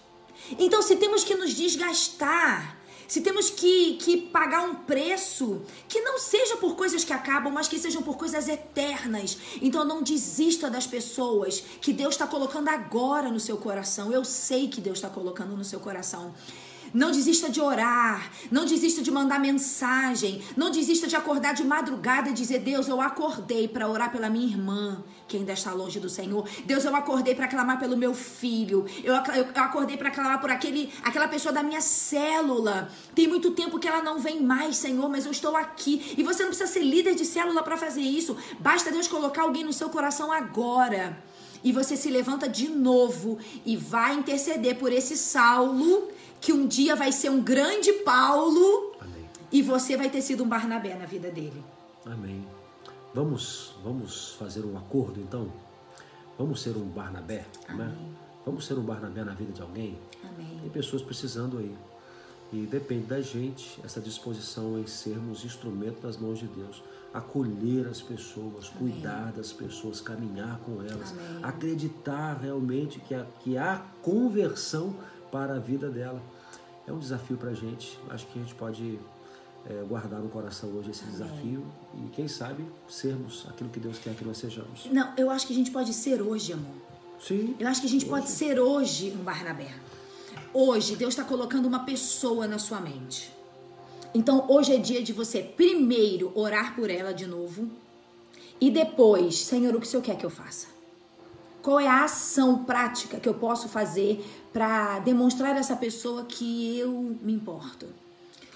Então, 0.59 0.83
se 0.83 0.97
temos 0.97 1.25
que 1.25 1.35
nos 1.35 1.55
desgastar, 1.55 2.77
se 3.09 3.21
temos 3.21 3.51
que, 3.51 3.95
que 3.95 4.16
pagar 4.16 4.62
um 4.69 4.75
preço, 4.75 5.62
que 5.88 6.01
não 6.01 6.19
seja 6.19 6.57
por 6.57 6.75
coisas 6.75 7.05
que 7.05 7.12
acabam, 7.12 7.53
mas 7.53 7.69
que 7.69 7.79
sejam 7.79 8.03
por 8.03 8.16
coisas 8.16 8.49
eternas. 8.49 9.38
Então 9.62 9.85
não 9.85 10.03
desista 10.03 10.69
das 10.69 10.87
pessoas 10.87 11.61
que 11.81 11.92
Deus 11.92 12.14
está 12.14 12.27
colocando 12.27 12.69
agora 12.69 13.31
no 13.31 13.38
seu 13.38 13.57
coração. 13.57 14.12
Eu 14.12 14.25
sei 14.25 14.69
que 14.69 14.81
Deus 14.81 14.99
está 14.99 15.09
colocando 15.09 15.57
no 15.57 15.64
seu 15.64 15.79
coração. 15.79 16.35
Não 16.92 17.11
desista 17.11 17.51
de 17.51 17.61
orar, 17.61 18.31
não 18.51 18.64
desista 18.64 19.03
de 19.03 19.11
mandar 19.11 19.38
mensagem, 19.38 20.42
não 20.57 20.70
desista 20.70 21.07
de 21.07 21.16
acordar 21.16 21.55
de 21.55 21.64
madrugada 21.64 22.31
e 22.31 22.33
dizer: 22.33 22.61
Deus, 22.61 22.88
eu 22.88 23.01
acordei 23.01 23.68
para 23.68 23.88
orar 23.88 24.11
pela 24.11 24.29
minha 24.29 24.46
irmã, 24.46 25.03
que 25.29 25.37
ainda 25.37 25.53
está 25.53 25.72
longe 25.72 26.01
do 26.01 26.09
Senhor. 26.09 26.49
Deus, 26.64 26.85
eu 26.85 26.94
acordei 26.94 27.35
para 27.35 27.49
clamar 27.49 27.79
pelo 27.79 27.96
meu 27.96 28.14
filho. 28.14 28.87
Eu, 29.03 29.14
eu, 29.14 29.46
eu 29.55 29.62
acordei 29.62 29.96
para 29.96 30.11
clamar 30.11 30.40
por 30.40 30.51
aquele, 30.51 30.92
aquela 31.03 31.29
pessoa 31.29 31.53
da 31.53 31.62
minha 31.62 31.81
célula. 31.81 32.90
Tem 33.14 33.27
muito 33.27 33.51
tempo 33.53 33.79
que 33.79 33.88
ela 33.88 34.03
não 34.03 34.18
vem 34.18 34.42
mais, 34.42 34.77
Senhor, 34.77 35.09
mas 35.09 35.25
eu 35.25 35.33
estou 35.33 35.57
aqui. 35.57 36.14
E 36.16 36.22
você 36.22 36.42
não 36.42 36.51
precisa 36.51 36.70
ser 36.70 36.81
líder 36.81 37.14
de 37.14 37.25
célula 37.25 37.62
para 37.62 37.77
fazer 37.77 38.03
isso. 38.03 38.37
Basta 38.61 38.90
Deus 38.90 39.09
colocar 39.09 39.42
alguém 39.42 39.64
no 39.64 39.72
seu 39.72 39.88
coração 39.88 40.31
agora. 40.33 41.22
E 41.64 41.72
você 41.72 41.96
se 41.96 42.11
levanta 42.11 42.49
de 42.49 42.68
novo 42.68 43.38
e 43.64 43.77
vai 43.77 44.14
interceder 44.14 44.77
por 44.79 44.92
esse 44.92 45.16
Saulo 45.16 46.09
que 46.40 46.53
um 46.53 46.66
dia 46.66 46.94
vai 46.94 47.12
ser 47.12 47.31
um 47.31 47.42
grande 47.42 47.92
Paulo 47.92 48.92
Amém. 49.01 49.29
e 49.51 49.62
você 49.62 49.96
vai 49.96 50.11
ter 50.11 50.22
sido 50.22 50.44
um 50.44 50.49
Barnabé 50.49 50.94
na 50.94 51.07
vida 51.07 51.31
dele. 51.31 51.62
Amém. 52.05 52.44
Vamos, 53.14 53.75
vamos 53.83 54.37
fazer 54.38 54.64
um 54.64 54.77
acordo 54.77 55.20
então? 55.20 55.51
Vamos 56.38 56.61
ser 56.61 56.77
um 56.77 56.85
Barnabé, 56.85 57.46
né? 57.68 57.94
Vamos 58.44 58.66
ser 58.66 58.75
um 58.75 58.83
Barnabé 58.83 59.25
na 59.25 59.33
vida 59.33 59.53
de 59.53 59.62
alguém? 59.62 59.99
Amém. 60.22 60.59
Tem 60.61 60.70
pessoas 60.70 61.03
precisando 61.03 61.59
aí. 61.59 61.75
E 62.53 62.59
depende 62.66 63.07
da 63.07 63.20
gente 63.20 63.81
essa 63.83 64.01
disposição 64.01 64.79
em 64.79 64.87
sermos 64.87 65.44
instrumento 65.44 66.01
das 66.01 66.16
mãos 66.16 66.38
de 66.38 66.46
Deus, 66.46 66.81
acolher 67.12 67.88
as 67.88 68.01
pessoas, 68.01 68.70
Amém. 68.77 68.92
cuidar 68.92 69.33
das 69.33 69.51
pessoas, 69.53 70.01
caminhar 70.01 70.61
com 70.61 70.81
elas, 70.83 71.11
Amém. 71.11 71.42
acreditar 71.42 72.35
realmente 72.35 73.01
que 73.01 73.14
há, 73.14 73.27
que 73.42 73.57
há 73.57 73.83
conversão 74.03 74.94
para 75.30 75.54
a 75.54 75.58
vida 75.58 75.88
dela. 75.90 76.20
É 76.86 76.92
um 76.92 76.98
desafio 76.98 77.36
para 77.36 77.50
a 77.50 77.54
gente. 77.54 77.98
Acho 78.10 78.26
que 78.26 78.38
a 78.38 78.42
gente 78.42 78.54
pode 78.54 78.98
é, 79.68 79.82
guardar 79.88 80.20
no 80.20 80.28
coração 80.28 80.70
hoje 80.70 80.90
esse 80.90 81.04
desafio 81.04 81.64
e, 81.94 82.08
quem 82.10 82.28
sabe, 82.28 82.64
sermos 82.88 83.46
aquilo 83.48 83.68
que 83.70 83.80
Deus 83.80 83.98
quer 83.98 84.14
que 84.14 84.24
nós 84.24 84.38
sejamos. 84.38 84.86
Não, 84.86 85.12
eu 85.16 85.30
acho 85.30 85.46
que 85.46 85.52
a 85.52 85.56
gente 85.56 85.70
pode 85.70 85.92
ser 85.92 86.22
hoje, 86.22 86.52
amor. 86.52 86.74
Sim. 87.20 87.56
Eu 87.58 87.68
acho 87.68 87.80
que 87.80 87.86
a 87.86 87.90
gente 87.90 88.04
hoje. 88.04 88.10
pode 88.10 88.30
ser 88.30 88.60
hoje 88.60 89.12
um 89.18 89.24
Barnabé. 89.24 89.74
Hoje, 90.52 90.96
Deus 90.96 91.12
está 91.12 91.24
colocando 91.24 91.66
uma 91.66 91.80
pessoa 91.80 92.46
na 92.46 92.58
sua 92.58 92.80
mente. 92.80 93.32
Então, 94.14 94.46
hoje 94.48 94.74
é 94.74 94.78
dia 94.78 95.02
de 95.02 95.12
você, 95.12 95.42
primeiro, 95.42 96.32
orar 96.34 96.74
por 96.74 96.88
ela 96.88 97.12
de 97.12 97.26
novo. 97.26 97.68
E 98.60 98.70
depois, 98.70 99.36
Senhor, 99.38 99.74
o 99.74 99.80
que 99.80 99.86
o 99.86 99.90
Senhor 99.90 100.02
quer 100.02 100.16
que 100.16 100.24
eu 100.24 100.30
faça? 100.30 100.75
Qual 101.66 101.81
é 101.81 101.88
a 101.88 102.05
ação 102.05 102.62
prática 102.62 103.18
que 103.18 103.29
eu 103.29 103.35
posso 103.35 103.68
fazer 103.68 104.24
para 104.52 105.00
demonstrar 105.00 105.57
a 105.57 105.59
essa 105.59 105.74
pessoa 105.74 106.24
que 106.24 106.79
eu 106.79 107.18
me 107.20 107.33
importo? 107.33 107.87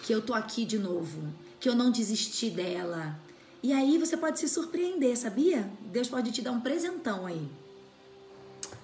Que 0.05 0.13
eu 0.13 0.23
tô 0.23 0.33
aqui 0.33 0.65
de 0.65 0.79
novo, 0.79 1.21
que 1.59 1.69
eu 1.69 1.75
não 1.75 1.91
desisti 1.91 2.51
dela. 2.51 3.19
E 3.65 3.73
aí 3.73 3.99
você 3.99 4.17
pode 4.17 4.39
se 4.39 4.49
surpreender, 4.49 5.19
sabia? 5.19 5.69
Deus 5.93 6.07
pode 6.07 6.31
te 6.31 6.41
dar 6.41 6.53
um 6.53 6.61
presentão 6.61 7.27
aí. 7.27 7.51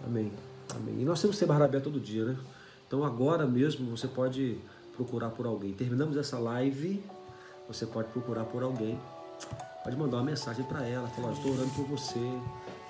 Amém. 0.04 0.32
Amém. 0.74 1.02
E 1.02 1.04
nós 1.04 1.20
temos 1.20 1.36
que 1.36 1.38
ser 1.38 1.46
Barnabé 1.46 1.78
todo 1.78 2.00
dia, 2.00 2.24
né? 2.24 2.36
Então 2.84 3.04
agora 3.04 3.46
mesmo 3.46 3.96
você 3.96 4.08
pode 4.08 4.58
procurar 4.96 5.30
por 5.30 5.46
alguém. 5.46 5.72
Terminamos 5.72 6.16
essa 6.16 6.36
live, 6.36 7.00
você 7.68 7.86
pode 7.86 8.08
procurar 8.08 8.42
por 8.46 8.64
alguém. 8.64 8.98
Pode 9.84 9.96
mandar 9.96 10.16
uma 10.16 10.24
mensagem 10.24 10.64
para 10.64 10.84
ela, 10.84 11.06
falar, 11.10 11.30
estou 11.30 11.52
orando 11.52 11.70
por 11.76 11.84
você, 11.84 12.18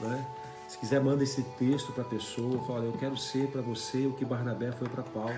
né? 0.00 0.45
Se 0.68 0.78
quiser, 0.78 1.00
manda 1.00 1.22
esse 1.22 1.42
texto 1.42 1.92
para 1.92 2.02
a 2.02 2.06
pessoa, 2.06 2.62
fala, 2.64 2.84
eu 2.84 2.92
quero 2.92 3.16
ser 3.16 3.48
para 3.48 3.62
você 3.62 4.06
o 4.06 4.12
que 4.12 4.24
Barnabé 4.24 4.72
foi 4.72 4.88
para 4.88 5.02
Paulo. 5.02 5.34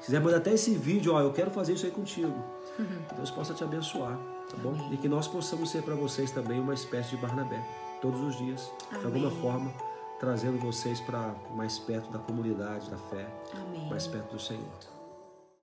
Se 0.00 0.06
quiser, 0.06 0.20
manda 0.20 0.36
até 0.38 0.52
esse 0.52 0.74
vídeo, 0.74 1.14
ó, 1.14 1.20
eu 1.20 1.32
quero 1.32 1.50
fazer 1.50 1.74
isso 1.74 1.86
aí 1.86 1.92
contigo. 1.92 2.34
Uhum. 2.78 3.16
Deus 3.16 3.30
possa 3.30 3.54
te 3.54 3.62
abençoar, 3.62 4.18
tá 4.50 4.56
bom? 4.56 4.70
Amém. 4.70 4.94
E 4.94 4.96
que 4.96 5.08
nós 5.08 5.28
possamos 5.28 5.70
ser 5.70 5.82
para 5.82 5.94
vocês 5.94 6.32
também 6.32 6.58
uma 6.58 6.74
espécie 6.74 7.10
de 7.10 7.16
Barnabé, 7.18 7.62
todos 8.00 8.20
os 8.20 8.36
dias, 8.36 8.72
Amém. 8.90 9.00
de 9.00 9.06
alguma 9.06 9.30
forma 9.30 9.72
trazendo 10.18 10.58
vocês 10.58 11.00
para 11.00 11.34
mais 11.54 11.80
perto 11.80 12.10
da 12.12 12.18
comunidade 12.18 12.88
da 12.88 12.96
fé, 12.96 13.26
Amém. 13.54 13.88
mais 13.88 14.06
perto 14.06 14.32
do 14.32 14.40
Senhor. 14.40 14.91